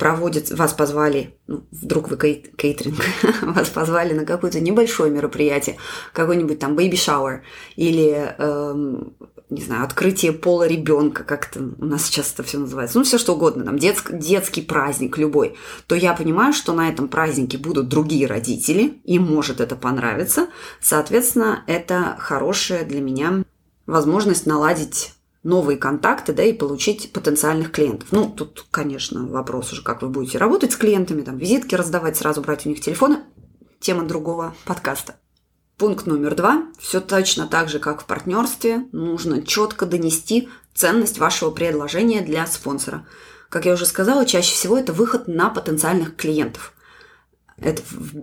проводит, 0.00 0.50
вас 0.50 0.72
позвали, 0.72 1.36
ну, 1.46 1.62
вдруг 1.70 2.08
вы 2.08 2.16
кейтеринг, 2.16 2.98
вас 3.42 3.68
позвали 3.68 4.14
на 4.14 4.24
какое-то 4.24 4.58
небольшое 4.58 5.12
мероприятие, 5.12 5.76
какой-нибудь 6.14 6.58
там 6.58 6.74
baby 6.76 6.94
shower 6.94 7.40
или 7.76 8.34
эм, 8.38 9.12
не 9.50 9.62
знаю, 9.62 9.84
открытие 9.84 10.32
пола 10.32 10.66
ребенка, 10.66 11.22
как 11.22 11.50
это 11.50 11.60
у 11.78 11.84
нас 11.84 12.06
сейчас 12.06 12.32
это 12.32 12.42
все 12.44 12.58
называется, 12.58 12.96
ну, 12.96 13.04
все 13.04 13.18
что 13.18 13.34
угодно, 13.34 13.64
там, 13.64 13.78
детск, 13.78 14.10
детский 14.12 14.62
праздник 14.62 15.18
любой, 15.18 15.56
то 15.86 15.94
я 15.94 16.14
понимаю, 16.14 16.54
что 16.54 16.72
на 16.72 16.88
этом 16.88 17.06
празднике 17.06 17.58
будут 17.58 17.88
другие 17.88 18.26
родители, 18.26 19.00
им 19.04 19.24
может 19.24 19.60
это 19.60 19.76
понравиться, 19.76 20.48
соответственно, 20.80 21.62
это 21.66 22.16
хорошая 22.18 22.84
для 22.84 23.02
меня 23.02 23.44
возможность 23.86 24.46
наладить 24.46 25.12
новые 25.42 25.78
контакты, 25.78 26.32
да, 26.32 26.42
и 26.42 26.52
получить 26.52 27.12
потенциальных 27.12 27.72
клиентов. 27.72 28.08
Ну, 28.12 28.28
тут, 28.28 28.66
конечно, 28.70 29.26
вопрос 29.26 29.72
уже, 29.72 29.82
как 29.82 30.02
вы 30.02 30.08
будете 30.08 30.38
работать 30.38 30.72
с 30.72 30.76
клиентами, 30.76 31.22
там, 31.22 31.38
визитки 31.38 31.74
раздавать, 31.74 32.16
сразу 32.16 32.40
брать 32.42 32.66
у 32.66 32.68
них 32.68 32.80
телефоны, 32.80 33.20
тема 33.80 34.04
другого 34.04 34.54
подкаста. 34.64 35.16
Пункт 35.78 36.06
номер 36.06 36.34
два. 36.34 36.64
Все 36.78 37.00
точно 37.00 37.46
так 37.46 37.70
же, 37.70 37.78
как 37.78 38.02
в 38.02 38.04
партнерстве. 38.04 38.86
Нужно 38.92 39.42
четко 39.42 39.86
донести 39.86 40.50
ценность 40.74 41.18
вашего 41.18 41.50
предложения 41.50 42.20
для 42.20 42.46
спонсора. 42.46 43.06
Как 43.48 43.64
я 43.64 43.72
уже 43.72 43.86
сказала, 43.86 44.26
чаще 44.26 44.52
всего 44.52 44.76
это 44.76 44.92
выход 44.92 45.26
на 45.26 45.48
потенциальных 45.48 46.16
клиентов. 46.16 46.74
Это 47.60 47.82
в, 47.90 48.14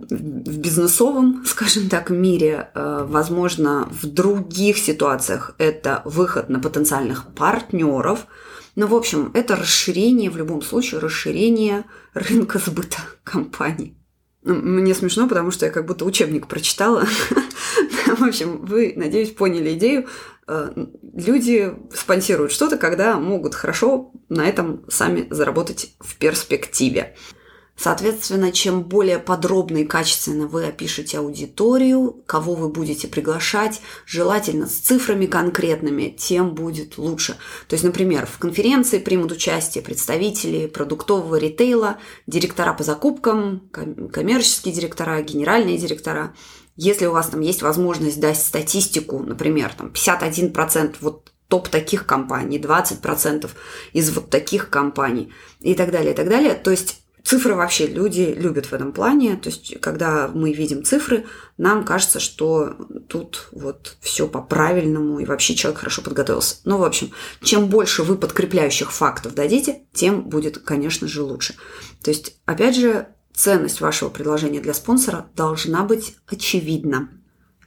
бизнесовом, 0.58 1.44
скажем 1.46 1.88
так, 1.88 2.10
мире, 2.10 2.70
э, 2.74 3.06
возможно, 3.08 3.88
в 3.90 4.06
других 4.06 4.78
ситуациях 4.78 5.54
это 5.58 6.02
выход 6.04 6.48
на 6.48 6.58
потенциальных 6.58 7.32
партнеров. 7.34 8.26
Но, 8.74 8.86
в 8.86 8.94
общем, 8.94 9.30
это 9.34 9.56
расширение, 9.56 10.30
в 10.30 10.36
любом 10.36 10.62
случае, 10.62 11.00
расширение 11.00 11.84
рынка 12.14 12.58
сбыта 12.58 12.98
компании. 13.24 13.96
Ну, 14.42 14.54
мне 14.54 14.94
смешно, 14.94 15.28
потому 15.28 15.50
что 15.50 15.66
я 15.66 15.72
как 15.72 15.86
будто 15.86 16.04
учебник 16.04 16.46
прочитала. 16.46 17.04
В 18.06 18.22
общем, 18.22 18.64
вы, 18.64 18.94
надеюсь, 18.96 19.30
поняли 19.30 19.74
идею. 19.74 20.06
Э, 20.46 20.70
люди 21.02 21.74
спонсируют 21.92 22.52
что-то, 22.52 22.78
когда 22.78 23.18
могут 23.18 23.54
хорошо 23.54 24.12
на 24.28 24.46
этом 24.48 24.84
сами 24.88 25.26
заработать 25.30 25.94
в 26.00 26.16
перспективе. 26.16 27.16
Соответственно, 27.78 28.50
чем 28.50 28.82
более 28.82 29.20
подробно 29.20 29.78
и 29.78 29.84
качественно 29.84 30.48
вы 30.48 30.66
опишете 30.66 31.18
аудиторию, 31.18 32.24
кого 32.26 32.54
вы 32.54 32.68
будете 32.68 33.06
приглашать, 33.06 33.80
желательно 34.04 34.66
с 34.66 34.72
цифрами 34.72 35.26
конкретными, 35.26 36.12
тем 36.18 36.54
будет 36.54 36.98
лучше. 36.98 37.36
То 37.68 37.74
есть, 37.74 37.84
например, 37.84 38.26
в 38.26 38.38
конференции 38.38 38.98
примут 38.98 39.30
участие 39.30 39.84
представители 39.84 40.66
продуктового 40.66 41.36
ритейла, 41.36 41.98
директора 42.26 42.74
по 42.74 42.82
закупкам, 42.82 43.70
коммерческие 43.70 44.74
директора, 44.74 45.22
генеральные 45.22 45.78
директора. 45.78 46.34
Если 46.74 47.06
у 47.06 47.12
вас 47.12 47.28
там 47.28 47.40
есть 47.40 47.62
возможность 47.62 48.18
дать 48.18 48.40
статистику, 48.40 49.20
например, 49.20 49.72
там 49.76 49.92
51% 49.94 50.96
вот 51.00 51.32
топ 51.46 51.68
таких 51.68 52.06
компаний, 52.06 52.58
20% 52.58 53.48
из 53.92 54.10
вот 54.10 54.30
таких 54.30 54.68
компаний 54.68 55.32
и 55.60 55.74
так 55.74 55.92
далее, 55.92 56.12
и 56.12 56.16
так 56.16 56.28
далее. 56.28 56.54
То 56.54 56.72
есть 56.72 57.02
Цифры 57.28 57.54
вообще 57.54 57.86
люди 57.86 58.34
любят 58.34 58.64
в 58.64 58.72
этом 58.72 58.90
плане. 58.90 59.36
То 59.36 59.50
есть, 59.50 59.78
когда 59.80 60.28
мы 60.28 60.54
видим 60.54 60.82
цифры, 60.82 61.26
нам 61.58 61.84
кажется, 61.84 62.20
что 62.20 62.74
тут 63.06 63.48
вот 63.52 63.98
все 64.00 64.26
по-правильному, 64.26 65.18
и 65.18 65.26
вообще 65.26 65.54
человек 65.54 65.80
хорошо 65.80 66.00
подготовился. 66.00 66.56
Ну, 66.64 66.78
в 66.78 66.84
общем, 66.84 67.10
чем 67.42 67.66
больше 67.66 68.02
вы 68.02 68.16
подкрепляющих 68.16 68.90
фактов 68.90 69.34
дадите, 69.34 69.82
тем 69.92 70.22
будет, 70.22 70.56
конечно 70.56 71.06
же, 71.06 71.22
лучше. 71.22 71.54
То 72.02 72.10
есть, 72.10 72.40
опять 72.46 72.76
же, 72.76 73.08
ценность 73.34 73.82
вашего 73.82 74.08
предложения 74.08 74.60
для 74.60 74.72
спонсора 74.72 75.26
должна 75.36 75.84
быть 75.84 76.16
очевидна. 76.28 77.10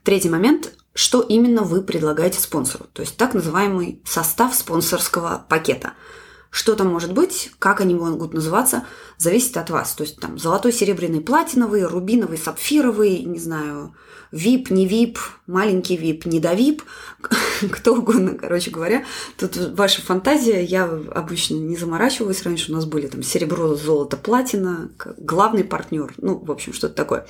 Третий 0.01 0.29
момент 0.29 0.73
что 0.93 1.21
именно 1.21 1.61
вы 1.61 1.83
предлагаете 1.83 2.37
спонсору, 2.41 2.85
то 2.91 3.01
есть 3.01 3.15
так 3.15 3.33
называемый 3.33 4.01
состав 4.03 4.53
спонсорского 4.53 5.45
пакета– 5.47 5.93
что 6.51 6.75
там 6.75 6.89
может 6.89 7.13
быть, 7.13 7.49
как 7.59 7.79
они 7.79 7.95
могут 7.95 8.33
называться, 8.33 8.85
зависит 9.17 9.55
от 9.55 9.69
вас. 9.69 9.93
То 9.93 10.03
есть 10.03 10.19
там 10.19 10.37
золотой, 10.37 10.73
серебряный, 10.73 11.21
платиновый, 11.21 11.85
рубиновый, 11.85 12.37
сапфировый, 12.37 13.23
не 13.23 13.39
знаю, 13.39 13.95
VIP, 14.33 14.67
не 14.69 14.85
VIP, 14.85 15.17
маленький 15.47 15.95
VIP, 15.95 16.27
не 16.27 16.41
до 16.41 16.53
VIP, 16.53 16.81
кто 17.71 17.95
угодно, 17.95 18.37
короче 18.37 18.69
говоря. 18.69 19.05
Тут 19.37 19.55
ваша 19.77 20.01
фантазия, 20.01 20.61
я 20.61 20.83
обычно 20.83 21.55
не 21.55 21.77
заморачиваюсь. 21.77 22.43
Раньше 22.43 22.71
у 22.71 22.75
нас 22.75 22.85
были 22.85 23.07
там 23.07 23.23
серебро, 23.23 23.73
золото, 23.75 24.17
платина, 24.17 24.91
главный 25.17 25.63
партнер, 25.63 26.13
ну, 26.17 26.37
в 26.37 26.51
общем, 26.51 26.73
что-то 26.73 26.95
такое. 26.95 27.27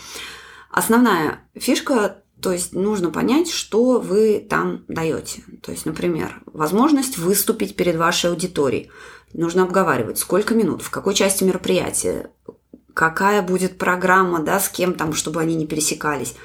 Основная 0.71 1.41
фишка 1.55 2.23
то 2.41 2.51
есть 2.51 2.73
нужно 2.73 3.11
понять, 3.11 3.49
что 3.49 3.99
вы 3.99 4.45
там 4.49 4.83
даете. 4.87 5.43
То 5.61 5.71
есть, 5.71 5.85
например, 5.85 6.41
возможность 6.45 7.17
выступить 7.17 7.75
перед 7.75 7.95
вашей 7.95 8.31
аудиторией. 8.31 8.89
Нужно 9.33 9.63
обговаривать, 9.63 10.17
сколько 10.17 10.55
минут, 10.55 10.81
в 10.81 10.89
какой 10.89 11.13
части 11.13 11.43
мероприятия, 11.43 12.31
какая 12.93 13.41
будет 13.41 13.77
программа, 13.77 14.39
да, 14.39 14.59
с 14.59 14.69
кем 14.69 14.95
там, 14.95 15.13
чтобы 15.13 15.39
они 15.39 15.55
не 15.55 15.67
пересекались. 15.67 16.35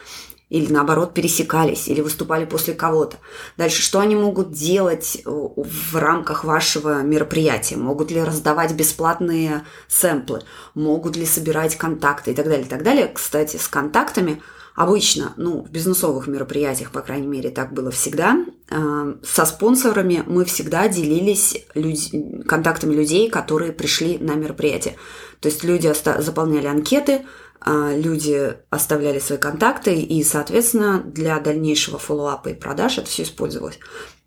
Или 0.49 0.73
наоборот 0.73 1.13
пересекались, 1.13 1.89
или 1.89 2.01
выступали 2.01 2.45
после 2.45 2.73
кого-то. 2.73 3.17
Дальше, 3.57 3.83
что 3.83 3.99
они 3.99 4.15
могут 4.15 4.53
делать 4.53 5.17
э, 5.17 5.29
в 5.29 5.97
рамках 5.97 6.45
вашего 6.45 7.03
мероприятия? 7.03 7.77
Могут 7.77 8.13
ли 8.13 8.23
раздавать 8.23 8.73
бесплатные 8.73 9.65
сэмплы? 9.89 10.43
Могут 10.75 11.17
ли 11.17 11.27
собирать 11.27 11.75
контакты 11.77 12.31
и 12.31 12.35
так 12.35 12.45
далее, 12.47 12.65
и 12.65 12.69
так 12.69 12.85
далее. 12.85 13.11
Кстати, 13.13 13.57
с 13.57 13.67
контактами– 13.67 14.41
Обычно, 14.77 15.33
ну, 15.39 15.63
в 15.63 15.71
бизнесовых 15.71 16.27
мероприятиях, 16.27 16.91
по 16.91 17.01
крайней 17.01 17.27
мере, 17.27 17.49
так 17.49 17.73
было 17.73 17.91
всегда, 17.91 18.45
э, 18.71 19.15
со 19.25 19.47
спонсорами 19.47 20.23
мы 20.27 20.45
всегда 20.45 20.87
делились 20.87 21.65
люд... 21.75 21.99
контактами 22.47 22.95
людей, 22.95 23.31
которые 23.31 23.73
пришли 23.73 24.19
на 24.19 24.35
мероприятие. 24.35 24.97
То 25.41 25.49
есть 25.49 25.65
люди 25.65 25.87
оста... 25.87 26.21
заполняли 26.21 26.67
анкеты, 26.67 27.23
э, 27.65 27.99
люди 27.99 28.55
оставляли 28.69 29.19
свои 29.19 29.39
контакты, 29.39 29.95
и, 29.95 30.23
соответственно, 30.23 31.03
для 31.03 31.41
дальнейшего 31.41 31.99
фоллоуапа 31.99 32.51
и 32.51 32.55
продаж 32.55 32.99
это 32.99 33.09
все 33.09 33.23
использовалось. 33.23 33.79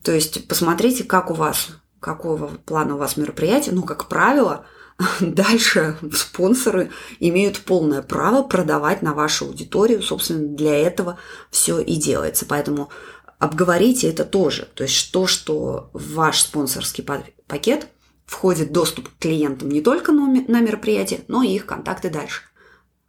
То 0.01 0.11
есть 0.11 0.47
посмотрите, 0.47 1.03
как 1.03 1.29
у 1.29 1.35
вас, 1.35 1.67
какого 1.99 2.47
плана 2.47 2.95
у 2.95 2.97
вас 2.97 3.17
мероприятие. 3.17 3.75
Ну, 3.75 3.83
как 3.83 4.07
правило, 4.07 4.65
дальше 5.21 5.97
спонсоры 6.13 6.91
имеют 7.19 7.59
полное 7.59 8.01
право 8.01 8.43
продавать 8.43 9.01
на 9.01 9.13
вашу 9.13 9.45
аудиторию. 9.45 10.01
Собственно, 10.01 10.55
для 10.55 10.77
этого 10.77 11.17
все 11.51 11.79
и 11.79 11.95
делается. 11.95 12.45
Поэтому 12.45 12.89
обговорите 13.37 14.09
это 14.09 14.25
тоже. 14.25 14.67
То 14.75 14.83
есть 14.83 15.11
то, 15.11 15.25
что 15.25 15.89
в 15.93 16.15
ваш 16.15 16.41
спонсорский 16.41 17.05
пакет 17.47 17.87
входит 18.25 18.71
доступ 18.71 19.09
к 19.09 19.17
клиентам 19.19 19.69
не 19.69 19.81
только 19.81 20.11
на 20.11 20.59
мероприятие, 20.59 21.21
но 21.27 21.43
и 21.43 21.55
их 21.55 21.65
контакты 21.65 22.09
дальше. 22.09 22.41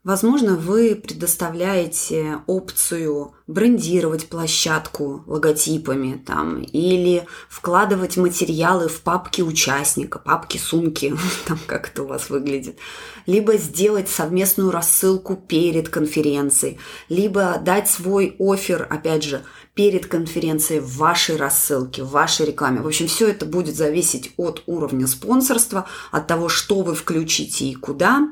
Возможно, 0.03 0.57
вы 0.57 0.95
предоставляете 0.95 2.39
опцию 2.47 3.35
брендировать 3.47 4.31
площадку 4.31 5.23
логотипами 5.27 6.23
там, 6.27 6.63
или 6.63 7.27
вкладывать 7.51 8.17
материалы 8.17 8.89
в 8.89 9.03
папки 9.03 9.43
участника, 9.43 10.19
папки, 10.19 10.57
сумки, 10.57 11.15
там 11.47 11.59
как 11.67 11.91
это 11.91 12.05
у 12.05 12.07
вас 12.07 12.31
выглядит, 12.31 12.79
либо 13.27 13.59
сделать 13.59 14.09
совместную 14.09 14.71
рассылку 14.71 15.37
перед 15.37 15.91
конференцией, 15.91 16.79
либо 17.11 17.61
дать 17.63 17.91
свой 17.91 18.37
офер, 18.39 18.87
опять 18.89 19.23
же, 19.23 19.43
перед 19.75 20.07
конференцией 20.07 20.81
в 20.81 20.97
вашей 20.97 21.37
рассылке, 21.37 22.03
в 22.05 22.11
вашей 22.11 22.47
рекламе. 22.47 22.81
В 22.81 22.87
общем, 22.87 23.07
все 23.07 23.29
это 23.29 23.45
будет 23.45 23.77
зависеть 23.77 24.33
от 24.39 24.63
уровня 24.67 25.07
спонсорства, 25.07 25.87
от 26.11 26.27
того, 26.27 26.49
что 26.49 26.81
вы 26.81 26.95
включите 26.95 27.67
и 27.67 27.75
куда. 27.75 28.29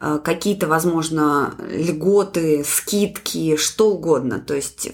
Э, 0.00 0.18
какие-то, 0.22 0.66
возможно, 0.66 1.54
льготы, 1.70 2.64
скидки, 2.64 3.56
что 3.56 3.90
угодно. 3.90 4.40
То 4.40 4.54
есть 4.54 4.88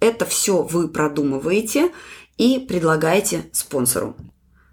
это 0.00 0.26
все 0.26 0.62
вы 0.62 0.88
продумываете 0.88 1.90
и 2.36 2.58
предлагаете 2.58 3.46
спонсору. 3.52 4.16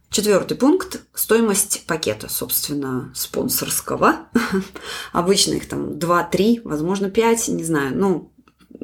Четвертый 0.10 0.58
пункт– 0.58 1.04
стоимость 1.14 1.86
пакета, 1.86 2.30
собственно, 2.30 3.12
спонсорского. 3.16 4.28
Обычно 5.14 5.54
их 5.54 5.70
там 5.70 5.92
2-3, 5.92 6.62
возможно, 6.64 7.12
5, 7.12 7.50
не 7.50 7.64
знаю. 7.64 7.96
Ну, 7.96 8.29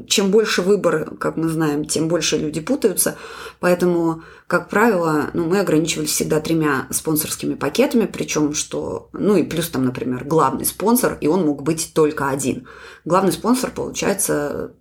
чем 0.07 0.31
больше 0.31 0.61
выбор, 0.61 1.15
как 1.17 1.37
мы 1.37 1.47
знаем, 1.47 1.85
тем 1.85 2.07
больше 2.07 2.37
люди 2.37 2.59
путаются. 2.61 3.17
Поэтому, 3.59 4.23
как 4.47 4.69
правило, 4.69 5.29
ну, 5.33 5.45
мы 5.45 5.59
ограничивались 5.59 6.11
всегда 6.11 6.39
тремя 6.39 6.87
спонсорскими 6.91 7.55
пакетами, 7.55 8.05
причем 8.05 8.53
что, 8.53 9.09
ну 9.13 9.35
и 9.35 9.43
плюс 9.43 9.69
там, 9.69 9.85
например, 9.85 10.25
главный 10.25 10.65
спонсор, 10.65 11.17
и 11.21 11.27
он 11.27 11.45
мог 11.45 11.63
быть 11.63 11.91
только 11.93 12.29
один. 12.29 12.67
Главный 13.05 13.31
спонсор, 13.31 13.71
получается, 13.71 14.73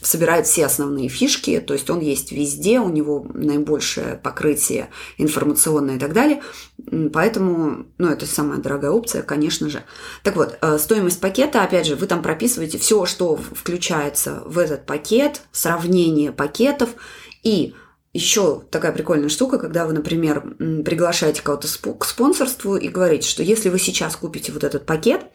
собирает 0.00 0.46
все 0.46 0.66
основные 0.66 1.08
фишки, 1.08 1.60
то 1.60 1.74
есть 1.74 1.90
он 1.90 2.00
есть 2.00 2.32
везде, 2.32 2.80
у 2.80 2.88
него 2.88 3.26
наибольшее 3.34 4.20
покрытие 4.22 4.90
информационное 5.16 5.96
и 5.96 5.98
так 5.98 6.12
далее. 6.12 6.42
Поэтому, 7.12 7.86
ну, 7.98 8.08
это 8.08 8.26
самая 8.26 8.58
дорогая 8.58 8.92
опция, 8.92 9.22
конечно 9.22 9.68
же. 9.68 9.82
Так 10.22 10.36
вот, 10.36 10.56
э, 10.60 10.78
стоимость 10.78 11.20
пакета, 11.20 11.62
опять 11.62 11.86
же, 11.86 11.96
вы 11.96 12.06
там 12.06 12.22
прописываете 12.22 12.78
все, 12.78 13.06
что 13.06 13.36
включается 13.36 14.42
в 14.46 14.58
этот 14.58 14.86
пакет, 14.86 15.42
сравнение 15.52 16.32
пакетов 16.32 16.90
и 17.42 17.74
еще 18.14 18.62
такая 18.70 18.92
прикольная 18.92 19.28
штука, 19.28 19.58
когда 19.58 19.84
вы, 19.86 19.92
например, 19.92 20.40
приглашаете 20.84 21.42
кого-то 21.42 21.68
к 21.68 22.04
спонсорству 22.04 22.76
и 22.76 22.88
говорите, 22.88 23.28
что 23.28 23.42
если 23.42 23.68
вы 23.68 23.78
сейчас 23.78 24.16
купите 24.16 24.50
вот 24.52 24.64
этот 24.64 24.86
пакет, 24.86 25.26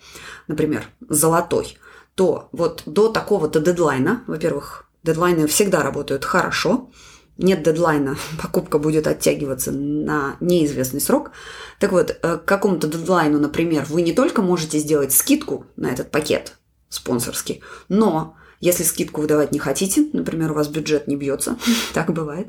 например, 0.47 0.85
золотой, 1.07 1.77
то 2.15 2.49
вот 2.51 2.83
до 2.85 3.09
такого-то 3.09 3.59
дедлайна, 3.59 4.23
во-первых, 4.27 4.89
дедлайны 5.03 5.47
всегда 5.47 5.81
работают 5.83 6.25
хорошо, 6.25 6.89
нет 7.37 7.63
дедлайна, 7.63 8.17
покупка 8.41 8.77
будет 8.77 9.07
оттягиваться 9.07 9.71
на 9.71 10.37
неизвестный 10.39 11.01
срок. 11.01 11.31
Так 11.79 11.91
вот, 11.91 12.11
э, 12.11 12.37
к 12.37 12.45
какому-то 12.45 12.87
дедлайну, 12.87 13.39
например, 13.39 13.85
вы 13.89 14.01
не 14.01 14.13
только 14.13 14.41
можете 14.41 14.79
сделать 14.79 15.13
скидку 15.13 15.65
на 15.75 15.87
этот 15.87 16.11
пакет 16.11 16.57
спонсорский, 16.89 17.61
но 17.89 18.35
Если 18.63 18.83
скидку 18.83 19.19
выдавать 19.19 19.51
не 19.51 19.59
хотите, 19.59 20.07
например, 20.13 20.51
у 20.51 20.55
вас 20.55 20.69
бюджет 20.69 21.05
не 21.05 21.17
бьется, 21.17 21.57
так 21.93 22.13
бывает, 22.13 22.47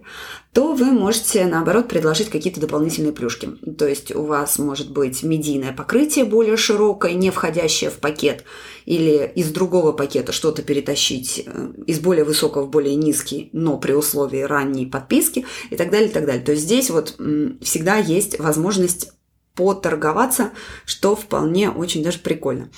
то 0.53 0.73
вы 0.73 0.85
можете, 0.85 1.45
наоборот, 1.45 1.89
предложить 1.89 2.31
какие-то 2.31 2.61
дополнительные 2.61 3.13
плюшки. 3.13 3.49
То 3.77 3.89
есть 3.89 4.15
у 4.15 4.23
вас 4.23 4.61
может 4.61 4.93
быть 4.93 5.25
медийное 5.25 5.73
покрытие 5.73 6.25
более 6.25 6.57
широкое, 6.57 7.15
не 7.15 7.33
входящее 7.33 7.91
в 7.91 7.95
пакет, 7.95 8.45
или 8.85 9.29
из 9.35 9.51
другого 9.51 9.91
пакета 9.91 10.31
что-то 10.31 10.63
перетащить 10.63 11.43
э, 11.45 11.73
из 11.89 11.99
более 11.99 12.23
высокого 12.23 12.63
в 12.63 12.71
более 12.71 12.95
низкий, 12.95 13.51
но 13.53 13.77
при 13.77 13.91
условии 13.91 14.43
ранней 14.43 14.87
подписки 14.87 15.45
и 15.71 15.75
так 15.75 15.91
далее, 15.91 16.11
и 16.11 16.13
так 16.13 16.27
далее. 16.27 16.45
То 16.45 16.53
есть 16.53 16.63
здесь 16.63 16.91
вот 16.91 17.19
всегда 17.61 17.97
есть 17.97 18.39
возможность 18.39 19.11
поторговаться, 19.55 20.51
что 20.85 21.15
вполне 21.17 21.71
очень 21.71 22.03
даже 22.03 22.19
прикольно. 22.19 22.71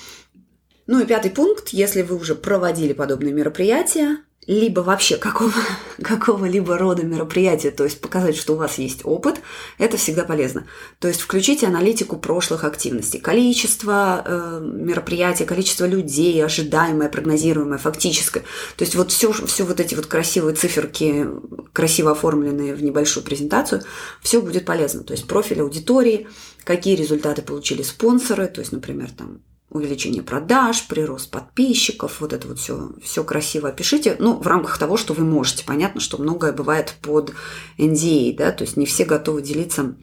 Ну 0.87 1.01
и 1.01 1.05
пятый 1.05 1.31
пункт, 1.31 1.69
если 1.69 2.01
вы 2.01 2.15
уже 2.15 2.33
проводили 2.33 2.93
подобные 2.93 3.33
мероприятия, 3.33 4.19
либо 4.47 4.79
вообще 4.79 5.17
какого, 5.17 5.51
какого-либо 6.01 6.77
рода 6.77 7.03
мероприятия, 7.03 7.69
то 7.69 7.83
есть 7.83 7.99
показать, 7.99 8.37
что 8.37 8.53
у 8.53 8.55
вас 8.55 8.77
есть 8.77 9.01
опыт, 9.03 9.41
это 9.77 9.97
всегда 9.97 10.23
полезно. 10.23 10.65
То 10.99 11.09
есть 11.09 11.19
включите 11.19 11.67
аналитику 11.67 12.15
прошлых 12.15 12.63
активностей, 12.63 13.19
количество 13.19 14.23
э, 14.25 14.61
мероприятий, 14.63 15.43
количество 15.43 15.85
людей, 15.85 16.43
ожидаемое, 16.43 17.09
прогнозируемое, 17.09 17.77
фактическое. 17.77 18.43
То 18.77 18.85
есть 18.85 18.95
вот 18.95 19.11
все, 19.11 19.33
все 19.33 19.65
вот 19.65 19.81
эти 19.81 19.93
вот 19.93 20.05
красивые 20.05 20.55
циферки, 20.55 21.27
красиво 21.73 22.11
оформленные 22.11 22.73
в 22.73 22.81
небольшую 22.81 23.25
презентацию, 23.25 23.81
все 24.21 24.41
будет 24.41 24.65
полезно. 24.65 25.03
То 25.03 25.11
есть 25.11 25.27
профиль 25.27 25.59
аудитории, 25.59 26.27
какие 26.63 26.95
результаты 26.95 27.41
получили 27.41 27.83
спонсоры, 27.83 28.47
то 28.47 28.61
есть, 28.61 28.71
например, 28.71 29.11
там 29.11 29.41
увеличение 29.69 30.23
продаж, 30.23 30.87
прирост 30.87 31.29
подписчиков, 31.29 32.21
вот 32.21 32.33
это 32.33 32.47
вот 32.47 32.59
все, 32.59 32.91
все 33.01 33.23
красиво 33.23 33.69
опишите. 33.69 34.15
Ну, 34.19 34.39
в 34.39 34.47
рамках 34.47 34.77
того, 34.77 34.95
что 34.97 35.13
вы 35.13 35.25
можете. 35.25 35.65
Понятно, 35.65 35.99
что 35.99 36.17
многое 36.17 36.53
бывает 36.53 36.95
под 37.01 37.33
NDA, 37.77 38.35
да, 38.35 38.51
то 38.51 38.63
есть 38.63 38.77
не 38.77 38.85
все 38.85 39.03
готовы 39.03 39.41
делиться 39.41 39.95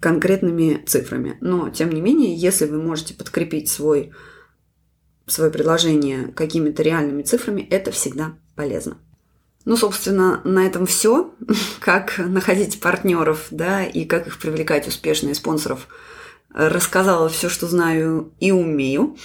конкретными 0.00 0.82
цифрами. 0.84 1.38
Но, 1.40 1.70
тем 1.70 1.90
не 1.90 2.00
менее, 2.00 2.34
если 2.34 2.66
вы 2.66 2.82
можете 2.82 3.14
подкрепить 3.14 3.68
свой, 3.68 4.12
свое 5.26 5.50
предложение 5.50 6.28
какими-то 6.28 6.82
реальными 6.82 7.22
цифрами, 7.22 7.62
это 7.62 7.92
всегда 7.92 8.34
полезно. 8.56 8.98
Ну, 9.64 9.76
собственно, 9.76 10.40
на 10.44 10.66
этом 10.66 10.86
все. 10.86 11.34
Как 11.80 12.18
находить 12.18 12.80
партнеров, 12.80 13.46
да, 13.50 13.84
и 13.84 14.04
как 14.04 14.26
их 14.26 14.38
привлекать 14.38 14.88
успешно 14.88 15.32
спонсоров– 15.34 15.86
рассказала 16.58 17.28
все, 17.28 17.48
что 17.48 17.68
знаю 17.68 18.34
и 18.40 18.50
умею. 18.50 19.16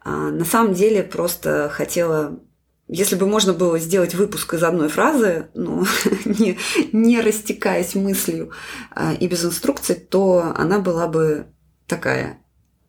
А 0.00 0.30
на 0.30 0.44
самом 0.44 0.74
деле 0.74 1.02
просто 1.02 1.70
хотела 1.72 2.40
если 2.88 3.14
бы 3.14 3.26
можно 3.26 3.54
было 3.54 3.78
сделать 3.78 4.14
выпуск 4.14 4.52
из 4.52 4.62
одной 4.62 4.88
фразы, 4.88 5.48
ну, 5.54 5.86
не, 6.26 6.58
не 6.92 7.22
растекаясь 7.22 7.94
мыслью 7.94 8.50
а, 8.90 9.14
и 9.14 9.28
без 9.28 9.44
инструкций, 9.46 9.94
то 9.94 10.52
она 10.56 10.78
была 10.78 11.06
бы 11.06 11.46
такая. 11.86 12.38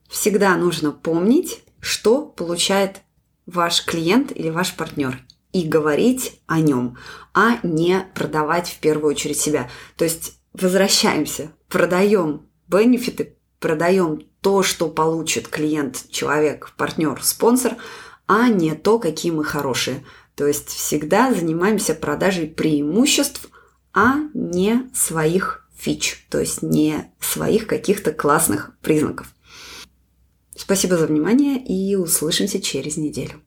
Всегда 0.09 0.57
нужно 0.57 0.91
помнить, 0.91 1.63
что 1.79 2.25
получает 2.25 3.01
ваш 3.45 3.85
клиент 3.85 4.31
или 4.35 4.49
ваш 4.49 4.75
партнер 4.75 5.21
и 5.53 5.65
говорить 5.65 6.41
о 6.47 6.59
нем, 6.59 6.97
а 7.33 7.59
не 7.63 8.05
продавать 8.13 8.69
в 8.69 8.79
первую 8.79 9.11
очередь 9.11 9.39
себя. 9.39 9.69
То 9.95 10.03
есть 10.03 10.39
возвращаемся, 10.51 11.51
продаем 11.69 12.49
бенефиты, 12.67 13.37
продаем 13.63 14.27
то, 14.41 14.61
что 14.61 14.89
получит 14.89 15.47
клиент, 15.47 16.09
человек, 16.09 16.73
партнер, 16.75 17.23
спонсор, 17.23 17.77
а 18.27 18.49
не 18.49 18.75
то, 18.75 18.99
какие 18.99 19.31
мы 19.31 19.45
хорошие. 19.45 20.03
То 20.35 20.45
есть 20.45 20.67
всегда 20.67 21.33
занимаемся 21.33 21.95
продажей 21.95 22.47
преимуществ, 22.47 23.47
а 23.93 24.15
не 24.33 24.89
своих 24.93 25.65
фич, 25.77 26.27
то 26.29 26.41
есть 26.41 26.61
не 26.61 27.09
своих 27.21 27.65
каких-то 27.65 28.11
классных 28.11 28.73
признаков. 28.81 29.27
Спасибо 30.53 30.97
за 30.97 31.07
внимание 31.07 31.57
и 31.57 31.95
услышимся 31.95 32.61
через 32.61 32.97
неделю. 32.97 33.41